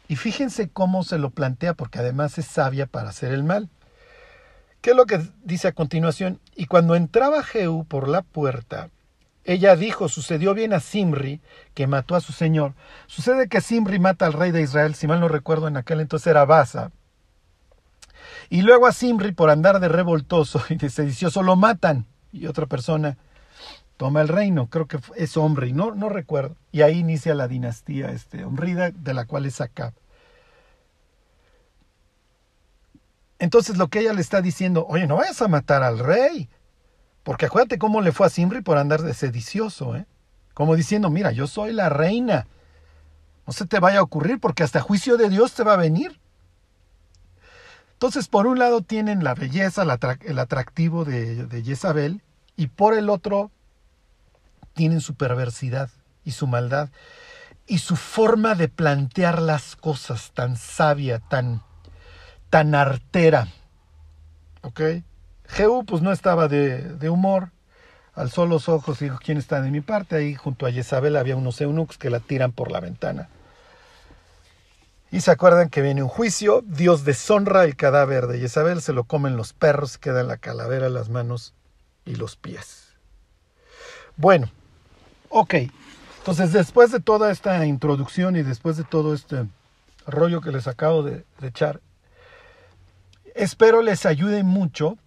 [0.08, 3.70] Y fíjense cómo se lo plantea, porque además es sabia para hacer el mal.
[4.82, 6.40] ¿Qué es lo que dice a continuación?
[6.56, 8.90] Y cuando entraba Jehú por la puerta,
[9.46, 11.42] ella dijo, sucedió bien a Simri,
[11.74, 12.74] que mató a su señor.
[13.08, 16.28] Sucede que Simri mata al rey de Israel, si mal no recuerdo, en aquel entonces
[16.28, 16.92] era Baza.
[18.50, 22.06] Y luego a Simri, por andar de revoltoso y de sedicioso, lo matan.
[22.32, 23.18] Y otra persona
[23.98, 26.56] toma el reino, creo que es hombre, no, no recuerdo.
[26.72, 29.94] Y ahí inicia la dinastía este, Omrida, de la cual es Acab.
[33.40, 36.50] Entonces lo que ella le está diciendo, oye, no vayas a matar al rey,
[37.24, 40.06] porque acuérdate cómo le fue a Simri por andar de sedicioso, ¿eh?
[40.54, 42.48] como diciendo, mira, yo soy la reina.
[43.48, 46.20] No se te vaya a ocurrir porque hasta juicio de Dios te va a venir.
[48.00, 52.22] Entonces, por un lado tienen la belleza, el atractivo de, de Jezabel,
[52.56, 53.52] y por el otro
[54.74, 55.90] tienen su perversidad
[56.24, 56.88] y su maldad
[57.68, 61.62] y su forma de plantear las cosas tan sabia, tan,
[62.50, 63.50] tan artera.
[64.62, 64.80] ¿Ok?
[65.50, 67.50] Jehú pues no estaba de, de, humor,
[68.16, 70.16] alzó los ojos y dijo, ¿quién está de mi parte?
[70.16, 73.28] Ahí junto a Jezabel había unos eunucos que la tiran por la ventana.
[75.12, 79.06] Y se acuerdan que viene un juicio, Dios deshonra el cadáver de Jezabel, se lo
[79.06, 81.56] comen los perros, queda la calavera, las manos
[82.06, 82.94] y los pies.
[84.18, 84.52] Bueno,
[85.30, 85.56] ok,
[86.20, 89.48] entonces después de toda esta introducción y después de todo este
[90.06, 91.82] rollo que les acabo de, de echar,
[93.34, 94.98] espero les ayude mucho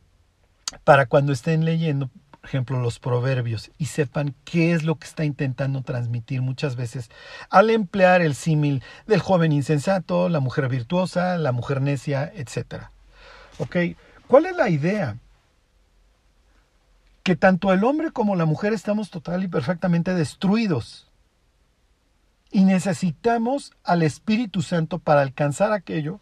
[0.82, 2.10] para cuando estén leyendo,
[2.44, 7.10] ejemplo, los proverbios y sepan qué es lo que está intentando transmitir muchas veces
[7.50, 12.86] al emplear el símil del joven insensato, la mujer virtuosa, la mujer necia, etc.
[13.58, 13.76] ¿Ok?
[14.26, 15.16] ¿Cuál es la idea?
[17.22, 21.08] Que tanto el hombre como la mujer estamos total y perfectamente destruidos.
[22.50, 26.20] Y necesitamos al Espíritu Santo para alcanzar aquello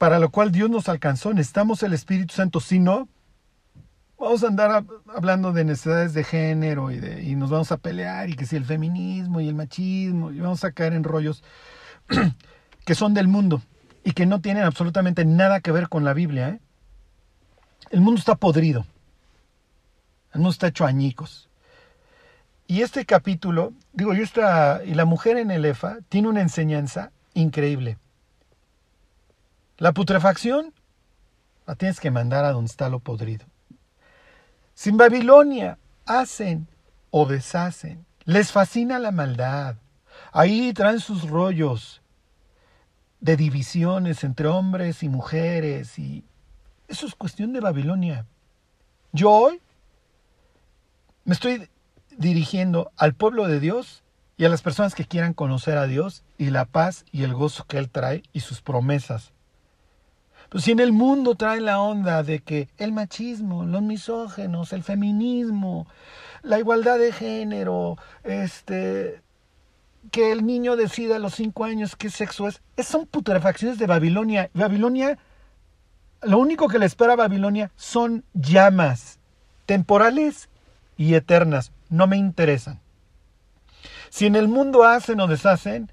[0.00, 1.34] para lo cual Dios nos alcanzó.
[1.34, 2.60] Necesitamos el Espíritu Santo.
[2.60, 3.06] Si no,
[4.20, 8.44] vamos a andar hablando de necesidades de género y, nos vamos a pelear y que
[8.44, 11.42] si el feminismo y el machismo y vamos a caer en rollos
[12.84, 13.62] que son del mundo
[14.04, 16.50] y que no tienen absolutamente nada que ver con la Biblia.
[16.50, 16.60] ¿eh?
[17.90, 18.84] El mundo está podrido.
[20.32, 21.48] El mundo está hecho añicos.
[22.66, 27.10] Y este capítulo, digo, yo está, y la mujer en el EFA tiene una enseñanza
[27.34, 27.98] increíble.
[29.78, 30.72] La putrefacción
[31.66, 33.46] la tienes que mandar a donde está lo podrido.
[34.80, 36.66] Sin Babilonia hacen
[37.10, 38.06] o deshacen.
[38.24, 39.76] Les fascina la maldad.
[40.32, 42.00] Ahí traen sus rollos
[43.20, 46.24] de divisiones entre hombres y mujeres y
[46.88, 48.24] eso es cuestión de Babilonia.
[49.12, 49.60] Yo hoy
[51.26, 51.68] me estoy
[52.16, 54.02] dirigiendo al pueblo de Dios
[54.38, 57.66] y a las personas que quieran conocer a Dios y la paz y el gozo
[57.66, 59.34] que Él trae y sus promesas.
[60.50, 64.82] Pues si en el mundo trae la onda de que el machismo, los misógenos, el
[64.82, 65.86] feminismo,
[66.42, 69.22] la igualdad de género, este,
[70.10, 73.86] que el niño decida a los cinco años qué sexo es, es son putrefacciones de
[73.86, 74.50] Babilonia.
[74.52, 75.18] Babilonia,
[76.22, 79.20] lo único que le espera a Babilonia son llamas
[79.66, 80.48] temporales
[80.96, 81.70] y eternas.
[81.90, 82.80] No me interesan.
[84.08, 85.92] Si en el mundo hacen o deshacen,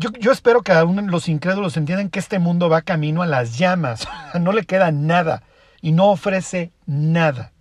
[0.00, 4.08] yo, espero que aún los incrédulos entiendan que este mundo va camino a las llamas.
[4.40, 5.42] no le queda nada
[5.82, 7.52] y no ofrece nada.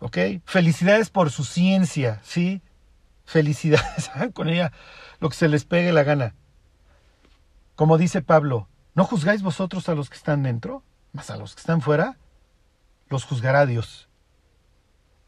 [0.00, 0.18] ¿Ok?
[0.44, 2.60] Felicidades por su ciencia, ¿sí?
[3.24, 4.72] Felicidades, con ella
[5.20, 6.34] lo que se les pegue la gana.
[7.76, 10.82] Como dice Pablo, ¿no juzgáis vosotros a los que están dentro?
[11.12, 12.16] Más a los que están fuera,
[13.08, 14.08] los juzgará Dios.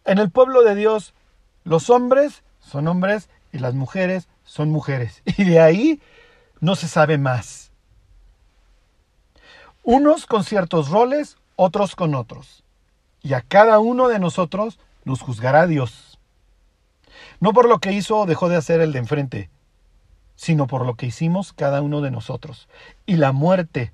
[0.04, 1.14] En el pueblo de Dios,
[1.62, 5.23] los hombres son hombres y las mujeres son mujeres.
[5.38, 6.03] Y de ahí
[6.61, 7.71] no se sabe más.
[9.85, 12.64] Unos con ciertos roles, otros con otros.
[13.23, 16.19] Y a cada uno de nosotros nos juzgará Dios.
[17.38, 19.51] No por lo que hizo o dejó de hacer el de enfrente,
[20.35, 22.69] sino por lo que hicimos cada uno de nosotros.
[23.07, 23.93] Y la muerte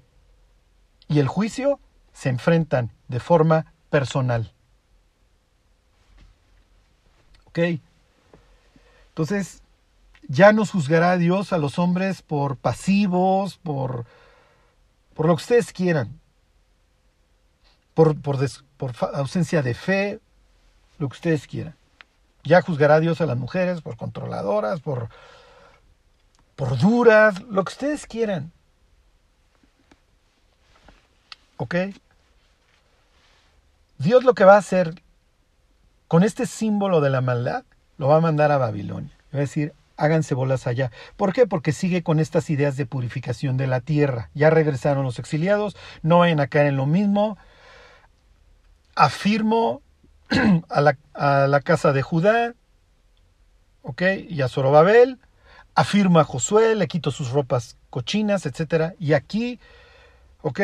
[1.07, 1.81] y el juicio
[2.15, 4.53] se enfrentan de forma personal.
[7.47, 7.59] ¿Ok?
[9.21, 9.61] Entonces,
[10.29, 14.07] ya nos juzgará Dios a los hombres por pasivos, por,
[15.13, 16.19] por lo que ustedes quieran,
[17.93, 18.39] por, por,
[19.13, 20.21] ausencia de fe,
[20.99, 21.77] lo que ustedes quieran.
[22.45, 25.11] Ya juzgará Dios a las mujeres por controladoras, por,
[26.57, 28.53] por duras, lo que ustedes quieran.
[31.59, 31.75] ¿Ok?
[33.99, 35.03] Dios lo que va a hacer
[36.09, 37.65] con este símbolo de la maldad
[38.01, 39.13] lo va a mandar a Babilonia.
[39.33, 40.91] Va a decir, háganse bolas allá.
[41.19, 41.47] ¿Por qué?
[41.47, 44.31] Porque sigue con estas ideas de purificación de la tierra.
[44.33, 47.37] Ya regresaron los exiliados, no vayan a en lo mismo.
[48.95, 49.83] Afirmo
[50.71, 52.55] a la, casa de Judá.
[54.01, 55.19] Y a Zorobabel.
[55.75, 58.95] Afirmo a Josué, le quito sus ropas cochinas, etc.
[58.99, 59.61] Y aquí,
[60.41, 60.61] ¿ok?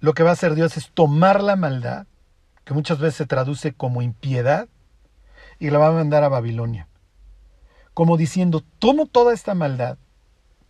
[0.00, 2.06] Lo que va a hacer Dios es tomar la maldad,
[2.64, 4.68] que muchas veces se traduce como impiedad,
[5.62, 6.88] y la va a mandar a Babilonia.
[7.94, 9.96] Como diciendo, tomo toda esta maldad,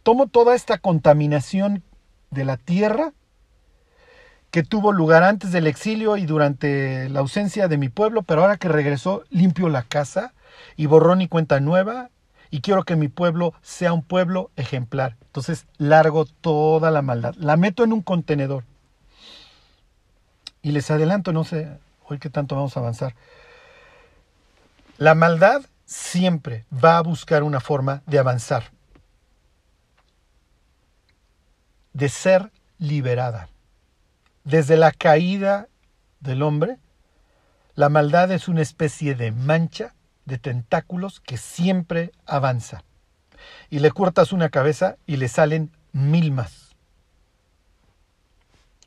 [0.02, 1.82] tomo toda esta contaminación
[2.30, 3.14] de la tierra
[4.50, 8.58] que tuvo lugar antes del exilio y durante la ausencia de mi pueblo, pero ahora
[8.58, 10.34] que regresó, limpio la casa
[10.76, 12.10] y borrón y cuenta nueva
[12.50, 15.16] y quiero que mi pueblo sea un pueblo ejemplar.
[15.22, 18.64] Entonces largo toda la maldad, la meto en un contenedor.
[20.60, 23.14] Y les adelanto, no sé hoy qué tanto vamos a avanzar.
[25.02, 28.70] La maldad siempre va a buscar una forma de avanzar,
[31.92, 33.48] de ser liberada.
[34.44, 35.66] Desde la caída
[36.20, 36.78] del hombre,
[37.74, 42.84] la maldad es una especie de mancha de tentáculos que siempre avanza.
[43.70, 46.76] Y le cortas una cabeza y le salen mil más.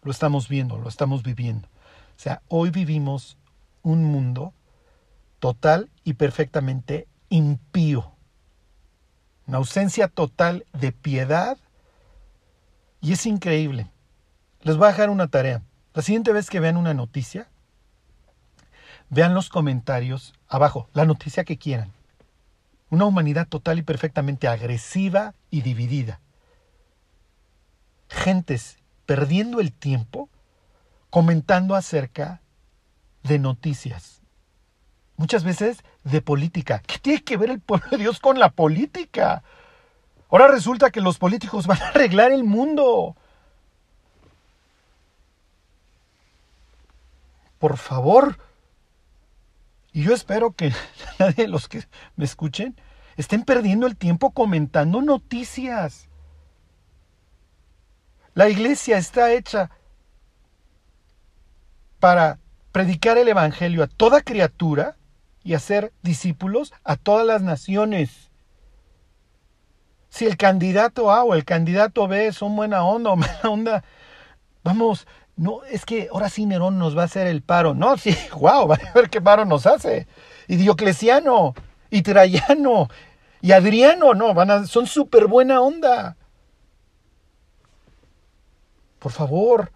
[0.02, 1.68] Lo estamos viendo, lo estamos viviendo.
[1.68, 3.38] O sea, hoy vivimos
[3.84, 4.54] un mundo
[5.40, 8.12] total y perfectamente impío.
[9.48, 11.58] Una ausencia total de piedad.
[13.02, 13.92] Y es increíble.
[14.62, 15.62] Les voy a dejar una tarea.
[15.94, 17.48] La siguiente vez que vean una noticia,
[19.10, 21.92] vean los comentarios abajo, la noticia que quieran.
[22.90, 26.20] Una humanidad total y perfectamente agresiva y dividida.
[28.10, 30.30] Gentes perdiendo el tiempo
[31.10, 32.42] comentando acerca
[33.24, 34.22] de noticias.
[35.18, 36.82] Muchas veces de política.
[36.86, 39.44] ¿Qué tiene que ver el pueblo de Dios con la política?
[40.30, 43.16] Ahora resulta que los políticos van a arreglar el mundo.
[47.60, 48.38] Por favor,
[49.94, 50.74] y yo espero que
[51.20, 51.86] nadie de los que
[52.18, 52.76] me escuchen
[53.16, 56.10] estén perdiendo el tiempo comentando noticias.
[58.34, 59.72] La iglesia está hecha
[62.02, 62.40] para
[62.74, 64.98] predicar el Evangelio a toda criatura
[65.46, 68.32] y hacer discípulos a todas las naciones.
[70.10, 73.84] Si el candidato A o el candidato B son buena onda o mala onda,
[74.64, 77.76] vamos, no, es que ahora sí Nerón nos va a hacer el paro.
[77.76, 80.08] No, sí, wow, va a ver qué paro nos hace.
[80.48, 81.54] Y Diocleciano,
[81.92, 82.90] y Traiano,
[83.40, 86.18] y Adriano, no, van a, son súper buena onda.
[88.98, 89.72] Por favor,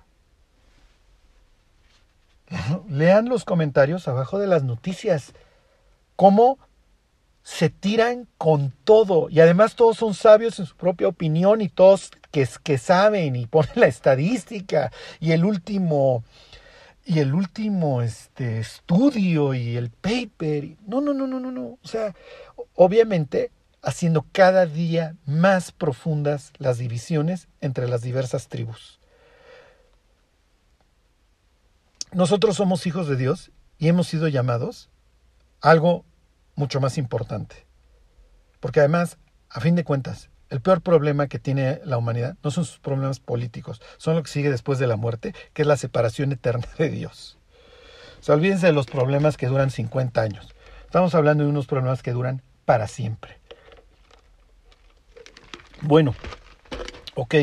[2.89, 5.33] lean los comentarios abajo de las noticias.
[6.19, 6.59] ¿Cómo
[7.43, 12.11] se tiran con todo y además todos son sabios en su propia opinión y todos
[12.29, 14.91] que, que saben y ponen la estadística
[15.21, 16.25] y el último
[17.05, 20.75] y el último este, estudio y el paper.
[20.85, 21.79] No, no, no, no, no, no.
[21.81, 22.13] O sea,
[22.75, 28.99] obviamente haciendo cada día más profundas las divisiones entre las diversas tribus.
[32.11, 34.89] Nosotros somos hijos de Dios y hemos sido llamados
[35.61, 36.05] algo
[36.59, 37.65] mucho más importante.
[38.59, 39.17] Porque además,
[39.49, 43.19] a fin de cuentas, el peor problema que tiene la humanidad no son sus problemas
[43.19, 46.89] políticos, son lo que sigue después de la muerte, que es la separación eterna de
[46.89, 47.37] Dios.
[48.19, 50.53] O sea, olvídense de los problemas que duran 50 años.
[50.85, 53.37] Estamos hablando de unos problemas que duran para siempre.
[55.81, 56.13] Bueno,
[57.15, 57.35] ok.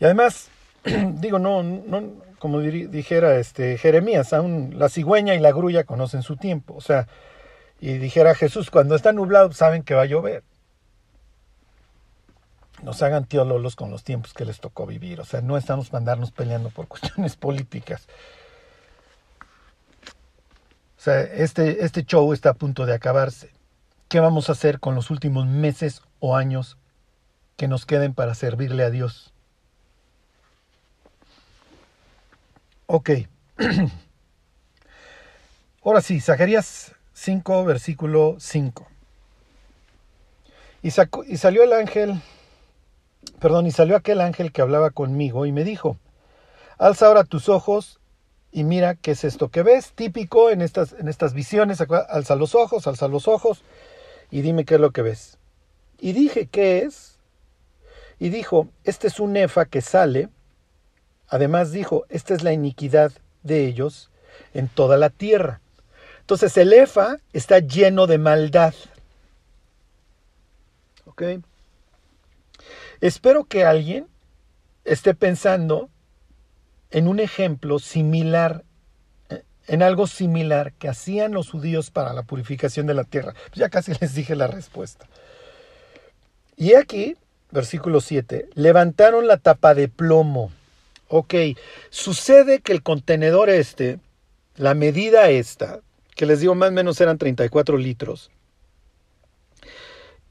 [0.00, 0.48] Y además,
[0.84, 6.36] digo, no, no, como dijera este Jeremías, aún la cigüeña y la grulla conocen su
[6.36, 6.74] tiempo.
[6.74, 7.06] O sea,
[7.78, 10.42] y dijera Jesús, cuando está nublado saben que va a llover.
[12.82, 15.20] Nos hagan teólogos con los tiempos que les tocó vivir.
[15.20, 18.08] O sea, no estamos mandarnos peleando por cuestiones políticas.
[20.98, 23.50] O sea, este, este show está a punto de acabarse.
[24.08, 26.78] ¿Qué vamos a hacer con los últimos meses o años
[27.58, 29.34] que nos queden para servirle a Dios?
[32.92, 33.10] Ok.
[35.84, 38.88] Ahora sí, Zacarías 5, versículo 5.
[40.82, 40.88] Y,
[41.28, 42.20] y salió el ángel,
[43.38, 45.98] perdón, y salió aquel ángel que hablaba conmigo y me dijo,
[46.78, 48.00] alza ahora tus ojos
[48.50, 52.56] y mira qué es esto que ves, típico en estas, en estas visiones, alza los
[52.56, 53.62] ojos, alza los ojos
[54.32, 55.38] y dime qué es lo que ves.
[56.00, 57.20] Y dije, ¿qué es?
[58.18, 60.28] Y dijo, este es un efa que sale
[61.30, 63.12] Además dijo, esta es la iniquidad
[63.44, 64.10] de ellos
[64.52, 65.60] en toda la tierra.
[66.20, 68.74] Entonces el Efa está lleno de maldad.
[71.04, 71.22] ¿Ok?
[73.00, 74.08] Espero que alguien
[74.84, 75.88] esté pensando
[76.90, 78.64] en un ejemplo similar,
[79.28, 83.34] eh, en algo similar que hacían los judíos para la purificación de la tierra.
[83.50, 85.06] Pues ya casi les dije la respuesta.
[86.56, 87.16] Y aquí,
[87.52, 90.50] versículo 7, levantaron la tapa de plomo
[91.12, 91.34] Ok,
[91.90, 93.98] sucede que el contenedor este,
[94.54, 95.80] la medida esta,
[96.14, 98.30] que les digo más o menos eran 34 litros,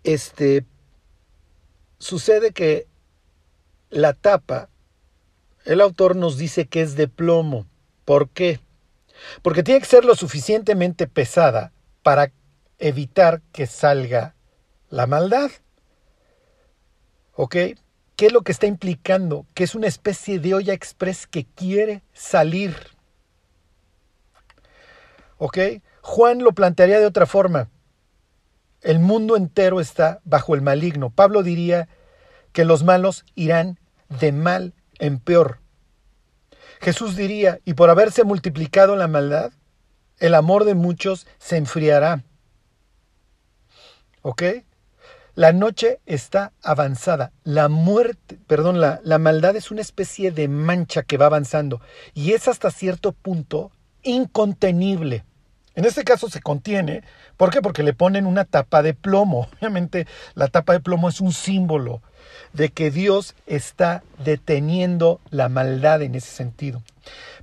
[0.05, 0.65] este,
[1.97, 2.87] sucede que
[3.89, 4.69] la tapa
[5.65, 7.67] el autor nos dice que es de plomo.
[8.05, 8.61] ¿Por qué?
[9.41, 11.73] Porque tiene que ser lo suficientemente pesada
[12.03, 12.31] para
[12.77, 14.33] evitar que salga
[14.89, 15.51] la maldad.
[17.35, 17.55] ¿Ok?
[18.19, 19.45] ¿Qué es lo que está implicando?
[19.53, 22.75] Que es una especie de olla express que quiere salir.
[25.37, 25.57] ¿Ok?
[26.01, 27.69] Juan lo plantearía de otra forma.
[28.81, 31.11] El mundo entero está bajo el maligno.
[31.11, 31.87] Pablo diría
[32.51, 35.61] que los malos irán de mal en peor.
[36.81, 39.53] Jesús diría, y por haberse multiplicado la maldad,
[40.17, 42.25] el amor de muchos se enfriará.
[44.23, 44.43] ¿Ok?
[45.35, 47.31] La noche está avanzada.
[47.43, 51.81] La muerte, perdón, la, la, maldad es una especie de mancha que va avanzando
[52.13, 53.71] y es hasta cierto punto
[54.03, 55.23] incontenible.
[55.75, 57.03] En este caso se contiene.
[57.37, 57.61] ¿Por qué?
[57.61, 59.47] Porque le ponen una tapa de plomo.
[59.59, 62.01] Obviamente la tapa de plomo es un símbolo
[62.53, 66.81] de que Dios está deteniendo la maldad en ese sentido.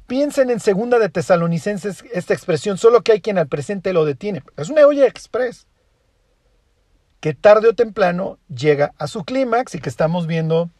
[0.07, 4.43] Piensen en segunda de Tesalonicenses esta expresión, solo que hay quien al presente lo detiene.
[4.57, 5.66] Es una olla express
[7.27, 10.70] que tarde o temprano llega a su clímax y que estamos viendo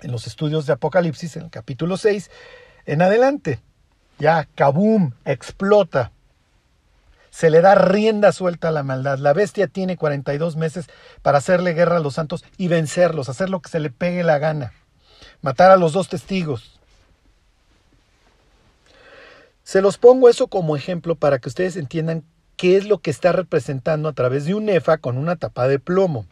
[0.00, 2.30] en los estudios de Apocalipsis, en el capítulo 6,
[2.86, 3.60] en adelante.
[4.18, 6.12] Ya, kabum, explota.
[7.28, 9.18] Se le da rienda suelta a la maldad.
[9.18, 10.86] La bestia tiene 42 meses
[11.20, 14.38] para hacerle guerra a los santos y vencerlos, hacer lo que se le pegue la
[14.38, 14.72] gana.
[15.42, 16.80] Matar a los dos testigos.
[19.62, 22.24] Se los pongo eso como ejemplo para que ustedes entiendan
[22.60, 25.78] qué es lo que está representando a través de un efa con una tapa de
[25.78, 26.26] plomo.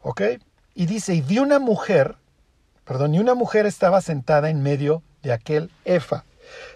[0.00, 0.22] ¿Ok?
[0.74, 2.16] Y dice, y vi una mujer,
[2.86, 6.24] perdón, y una mujer estaba sentada en medio de aquel efa.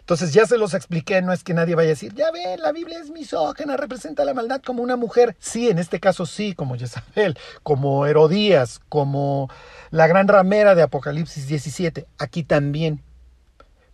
[0.01, 2.72] Entonces ya se los expliqué, no es que nadie vaya a decir, ya ven, la
[2.72, 5.34] Biblia es misógena, representa la maldad como una mujer.
[5.39, 9.49] Sí, en este caso sí, como Jezabel, como Herodías, como
[9.91, 13.03] la gran ramera de Apocalipsis 17, aquí también.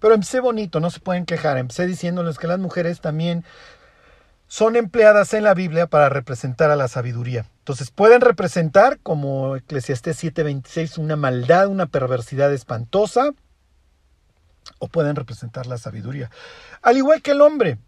[0.01, 3.45] Pero empecé bonito, no se pueden quejar, empecé diciéndoles que las mujeres también
[4.53, 7.47] son empleadas en la Biblia para representar a la sabiduría.
[7.61, 13.31] Entonces pueden representar, como Eclesiastés 7:26, una maldad, una perversidad espantosa,
[14.79, 16.31] o pueden representar la sabiduría.
[16.83, 17.79] Al igual que el hombre,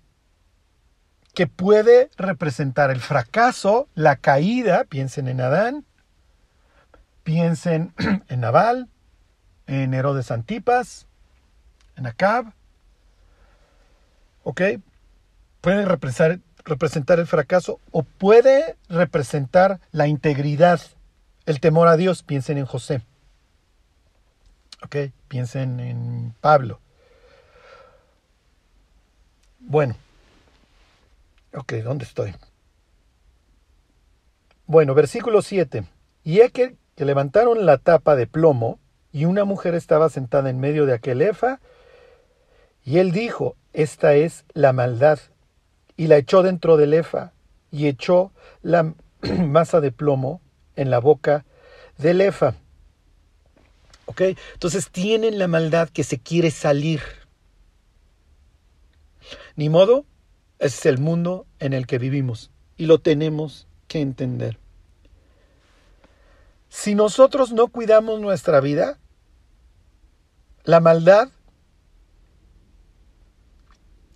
[1.34, 5.84] que puede representar el fracaso, la caída, piensen en Adán,
[7.24, 7.92] piensen
[8.28, 8.88] en Nabal,
[9.66, 11.08] en Herodes Antipas,
[11.96, 12.54] en Acab,
[14.44, 14.62] ¿ok?
[15.60, 20.80] Pueden representar representar el fracaso o puede representar la integridad,
[21.46, 22.22] el temor a Dios.
[22.22, 23.02] Piensen en José.
[24.82, 24.96] ¿Ok?
[25.28, 26.80] Piensen en Pablo.
[29.60, 29.96] Bueno.
[31.54, 32.34] Ok, ¿dónde estoy?
[34.66, 35.84] Bueno, versículo 7.
[36.24, 38.78] Y es que, que levantaron la tapa de plomo
[39.12, 41.60] y una mujer estaba sentada en medio de aquel efa
[42.84, 45.18] y él dijo, esta es la maldad
[45.96, 47.32] y la echó dentro del efa
[47.70, 48.32] y echó
[48.62, 48.94] la
[49.46, 50.40] masa de plomo
[50.76, 51.44] en la boca
[51.98, 52.54] del efa.
[54.06, 54.20] ¿Ok?
[54.52, 57.00] Entonces tienen la maldad que se quiere salir.
[59.56, 60.04] Ni modo,
[60.58, 64.58] ese es el mundo en el que vivimos y lo tenemos que entender.
[66.68, 68.98] Si nosotros no cuidamos nuestra vida,
[70.64, 71.28] la maldad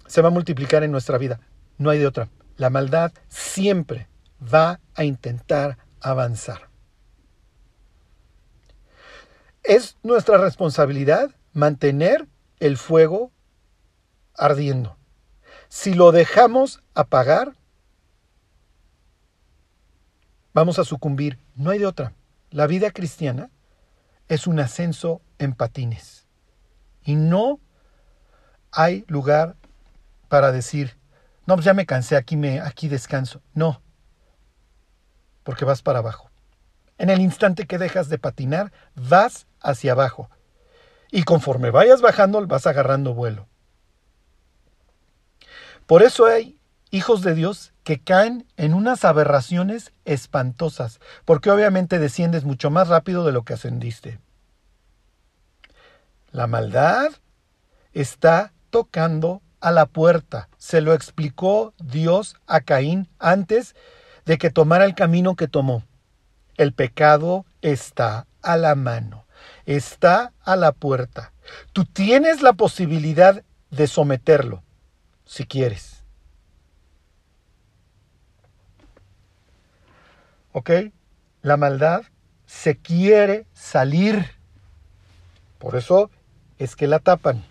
[0.07, 1.41] se va a multiplicar en nuestra vida.
[1.79, 2.29] No hay de otra.
[2.57, 4.09] La maldad siempre
[4.43, 6.69] va a intentar avanzar.
[9.63, 12.27] Es nuestra responsabilidad mantener
[12.59, 13.33] el fuego
[14.35, 14.97] ardiendo.
[15.69, 17.55] Si lo dejamos apagar,
[20.55, 21.39] vamos a sucumbir.
[21.55, 22.15] No hay de otra.
[22.51, 23.51] La vida cristiana
[24.29, 26.27] es un ascenso en patines.
[27.03, 27.61] Y no
[28.73, 29.57] hay lugar
[30.29, 30.98] para decir,
[31.49, 33.41] no, pues ya me cansé, aquí, me, aquí descanso.
[33.55, 33.81] No,
[35.45, 36.31] porque vas para abajo.
[36.99, 40.29] En el instante que dejas de patinar, vas hacia abajo.
[41.11, 43.49] Y conforme vayas bajando, vas agarrando vuelo.
[45.87, 52.45] Por eso hay hijos de Dios que caen en unas aberraciones espantosas, porque obviamente desciendes
[52.45, 54.21] mucho más rápido de lo que ascendiste.
[56.31, 57.09] La maldad
[57.95, 60.49] está tocando a la puerta.
[60.57, 63.75] Se lo explicó Dios a Caín antes
[64.25, 65.85] de que tomara el camino que tomó.
[66.57, 69.27] El pecado está a la mano,
[69.67, 71.33] está a la puerta.
[71.73, 74.63] Tú tienes la posibilidad de someterlo,
[75.25, 76.05] si quieres.
[80.53, 80.71] ¿Ok?
[81.43, 82.03] La maldad
[82.47, 84.27] se quiere salir.
[85.59, 86.11] Por eso
[86.59, 87.45] es que la tapan.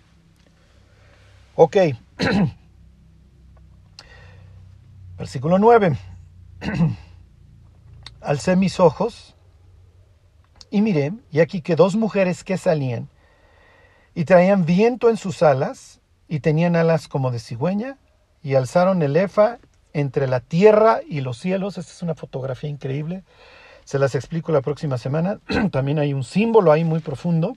[1.60, 1.76] Ok.
[5.18, 5.98] Versículo 9.
[8.20, 9.34] Alcé mis ojos
[10.70, 13.08] y miré, y aquí que dos mujeres que salían
[14.14, 17.98] y traían viento en sus alas y tenían alas como de cigüeña
[18.40, 19.58] y alzaron el efa
[19.92, 21.76] entre la tierra y los cielos.
[21.76, 23.24] Esta es una fotografía increíble.
[23.82, 25.40] Se las explico la próxima semana.
[25.72, 27.56] También hay un símbolo ahí muy profundo.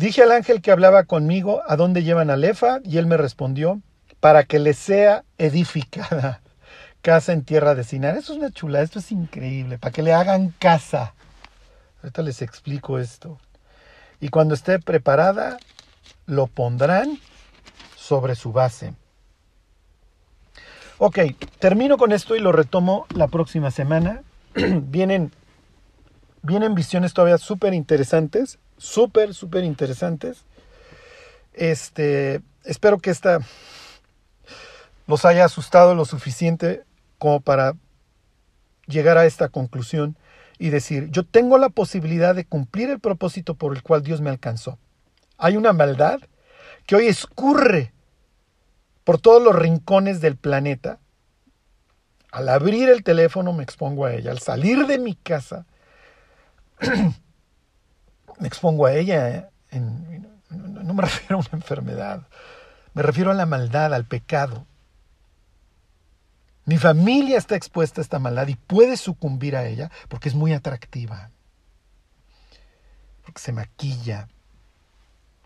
[0.00, 2.80] Dije al ángel que hablaba conmigo, ¿a dónde llevan al efa?
[2.84, 3.82] Y él me respondió,
[4.18, 6.40] para que le sea edificada
[7.02, 8.16] casa en tierra de Sinar.
[8.16, 11.12] Eso es una chula, esto es increíble, para que le hagan casa.
[12.02, 13.38] Ahorita les explico esto.
[14.20, 15.58] Y cuando esté preparada,
[16.24, 17.18] lo pondrán
[17.94, 18.94] sobre su base.
[20.96, 21.18] Ok,
[21.58, 24.22] termino con esto y lo retomo la próxima semana.
[24.54, 25.30] vienen,
[26.40, 30.44] vienen visiones todavía súper interesantes, súper, súper interesantes.
[31.52, 33.40] Este, espero que esta
[35.06, 36.84] los haya asustado lo suficiente
[37.18, 37.74] como para
[38.86, 40.16] llegar a esta conclusión
[40.58, 44.30] y decir, yo tengo la posibilidad de cumplir el propósito por el cual Dios me
[44.30, 44.78] alcanzó.
[45.36, 46.20] Hay una maldad
[46.86, 47.92] que hoy escurre
[49.04, 50.98] por todos los rincones del planeta.
[52.30, 54.30] Al abrir el teléfono me expongo a ella.
[54.30, 55.66] Al salir de mi casa
[58.40, 59.50] me expongo a ella.
[59.70, 62.26] no me refiero a una enfermedad.
[62.94, 64.66] Me refiero a la maldad, al pecado.
[66.64, 70.52] Mi familia está expuesta a esta maldad y puede sucumbir a ella porque es muy
[70.52, 71.30] atractiva.
[73.24, 74.28] Porque se maquilla.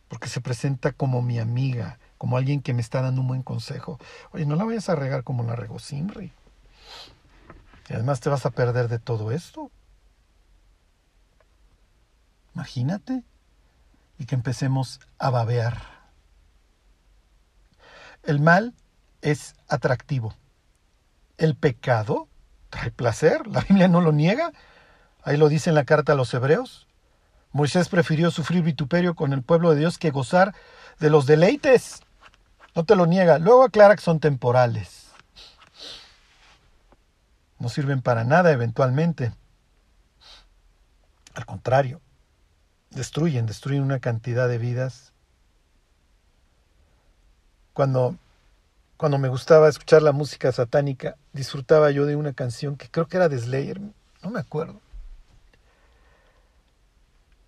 [0.08, 3.98] Porque se presenta como mi amiga como alguien que me está dando un buen consejo.
[4.32, 6.32] Oye, no la vayas a regar como la regó Simri.
[7.90, 9.70] Y además te vas a perder de todo esto.
[12.54, 13.24] Imagínate.
[14.18, 15.82] Y que empecemos a babear.
[18.22, 18.74] El mal
[19.22, 20.34] es atractivo.
[21.36, 22.28] El pecado
[22.70, 23.46] trae placer.
[23.48, 24.52] La Biblia no lo niega.
[25.22, 26.86] Ahí lo dice en la carta a los hebreos.
[27.52, 30.54] Moisés prefirió sufrir vituperio con el pueblo de Dios que gozar
[30.98, 32.00] de los deleites.
[32.74, 33.38] No te lo niega.
[33.38, 35.08] Luego aclara que son temporales.
[37.58, 39.32] No sirven para nada eventualmente.
[41.34, 42.00] Al contrario,
[42.94, 45.12] destruyen, destruyen una cantidad de vidas.
[47.72, 48.16] Cuando,
[48.96, 53.16] cuando me gustaba escuchar la música satánica, disfrutaba yo de una canción que creo que
[53.16, 53.80] era de Slayer,
[54.22, 54.80] no me acuerdo.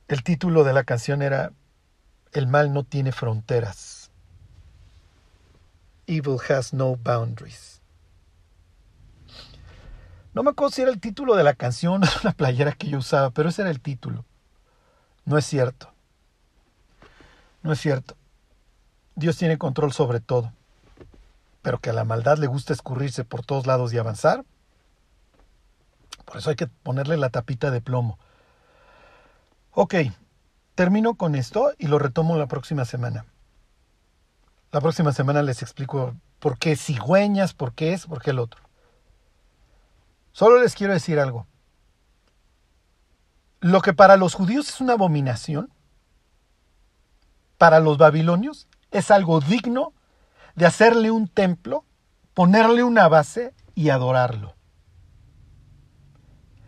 [0.08, 1.52] El título de la canción era
[2.32, 4.10] El mal no tiene fronteras.
[6.06, 7.80] Evil has no boundaries.
[10.32, 12.98] No me acuerdo si era el título de la canción o la playera que yo
[12.98, 14.24] usaba, pero ese era el título.
[15.26, 15.92] No es cierto.
[17.62, 18.16] No es cierto.
[19.16, 20.52] Dios tiene control sobre todo.
[21.62, 24.44] Pero que a la maldad le gusta escurrirse por todos lados y avanzar.
[26.24, 28.18] Por eso hay que ponerle la tapita de plomo.
[29.72, 29.94] Ok,
[30.76, 33.26] termino con esto y lo retomo la próxima semana.
[34.70, 38.62] La próxima semana les explico por qué cigüeñas, por qué es, por qué el otro.
[40.32, 41.46] Solo les quiero decir algo.
[43.60, 45.72] Lo que para los judíos es una abominación,
[47.58, 49.92] para los babilonios es algo digno
[50.54, 51.84] de hacerle un templo,
[52.34, 54.54] ponerle una base y adorarlo.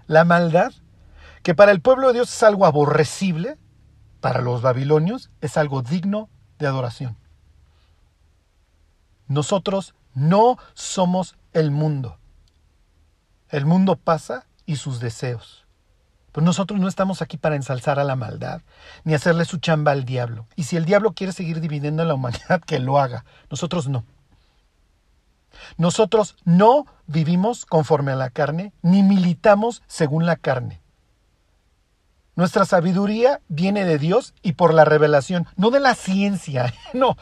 [0.07, 0.73] La maldad,
[1.43, 3.59] que para el pueblo de Dios es algo aborrecible,
[4.21, 6.29] para los babilonios es algo digno
[6.59, 7.17] de adoración.
[9.27, 12.19] Nosotros no somos el mundo.
[13.51, 15.68] El mundo pasa y sus deseos.
[16.33, 18.63] Pero nosotros no estamos aquí para ensalzar a la maldad,
[19.05, 20.47] ni hacerle su chamba al diablo.
[20.57, 23.25] Y si el diablo quiere seguir dividiendo a la humanidad, que lo haga.
[23.51, 24.05] Nosotros no.
[25.77, 30.81] Nosotros no vivimos conforme a la carne, ni militamos según la carne.
[32.37, 36.73] Nuestra sabiduría viene de Dios y por la revelación, no de la ciencia.
[36.95, 37.17] No,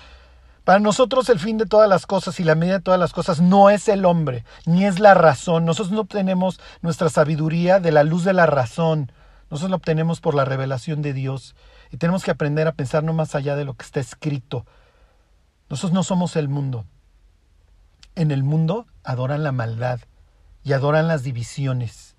[0.67, 3.41] para nosotros el fin de todas las cosas y la medida de todas las cosas
[3.41, 5.64] no es el hombre, ni es la razón.
[5.64, 9.12] Nosotros no obtenemos nuestra sabiduría de la luz de la razón.
[9.49, 11.55] Nosotros la obtenemos por la revelación de Dios.
[11.93, 14.67] Y tenemos que aprender a pensar no más allá de lo que está escrito.
[15.71, 16.85] Nosotros no somos el mundo.
[18.17, 20.01] En el mundo adoran la maldad
[20.64, 22.17] y adoran las divisiones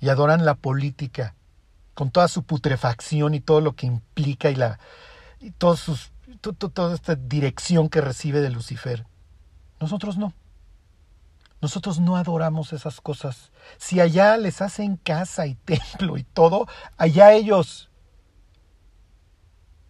[0.00, 1.34] y adoran la política
[1.92, 4.78] con toda su putrefacción y todo lo que implica y, la,
[5.40, 9.06] y todos sus toda esta dirección que recibe de Lucifer.
[9.80, 10.34] Nosotros no.
[11.60, 13.52] Nosotros no adoramos esas cosas.
[13.78, 16.66] Si allá les hacen casa y templo y todo,
[16.96, 17.90] allá ellos.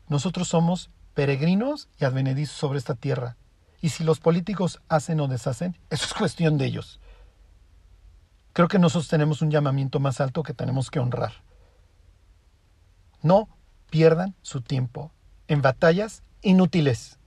[0.09, 3.37] Nosotros somos peregrinos y advenedizos sobre esta tierra.
[3.81, 7.01] Y si los políticos hacen o deshacen, eso es cuestión de ellos.
[8.53, 11.33] Creo que nosotros tenemos un llamamiento más alto que tenemos que honrar.
[13.23, 13.49] No
[13.91, 15.13] pierdan su tiempo
[15.47, 17.19] en batallas inútiles.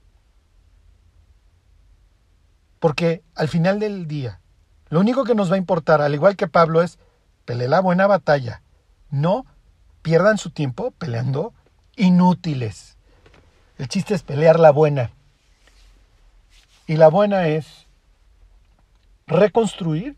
[2.80, 4.40] Porque al final del día,
[4.88, 6.98] lo único que nos va a importar, al igual que Pablo, es
[7.44, 8.62] pelear la buena batalla.
[9.10, 9.46] No
[10.02, 11.54] pierdan su tiempo peleando
[11.96, 12.96] inútiles.
[13.78, 15.10] El chiste es pelear la buena.
[16.86, 17.86] Y la buena es
[19.26, 20.16] reconstruir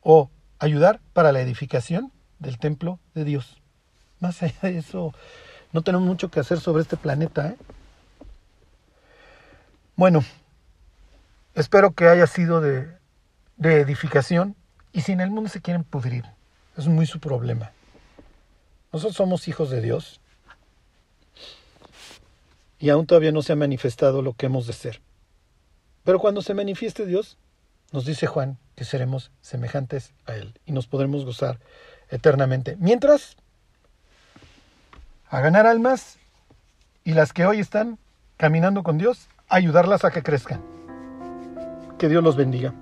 [0.00, 3.60] o ayudar para la edificación del templo de Dios.
[4.20, 5.12] Más allá de eso,
[5.72, 7.48] no tenemos mucho que hacer sobre este planeta.
[7.48, 7.56] ¿eh?
[9.96, 10.24] Bueno,
[11.54, 12.88] espero que haya sido de,
[13.56, 14.56] de edificación
[14.92, 16.24] y si en el mundo se quieren pudrir,
[16.76, 17.72] es muy su problema.
[18.92, 20.20] Nosotros somos hijos de Dios
[22.78, 25.00] y aún todavía no se ha manifestado lo que hemos de ser.
[26.04, 27.38] Pero cuando se manifieste Dios,
[27.92, 31.60] nos dice Juan que seremos semejantes a Él y nos podremos gozar
[32.10, 32.76] eternamente.
[32.80, 33.36] Mientras,
[35.32, 36.18] a ganar almas
[37.04, 37.98] y las que hoy están
[38.36, 40.60] caminando con Dios, ayudarlas a que crezcan.
[41.98, 42.74] Que Dios los bendiga.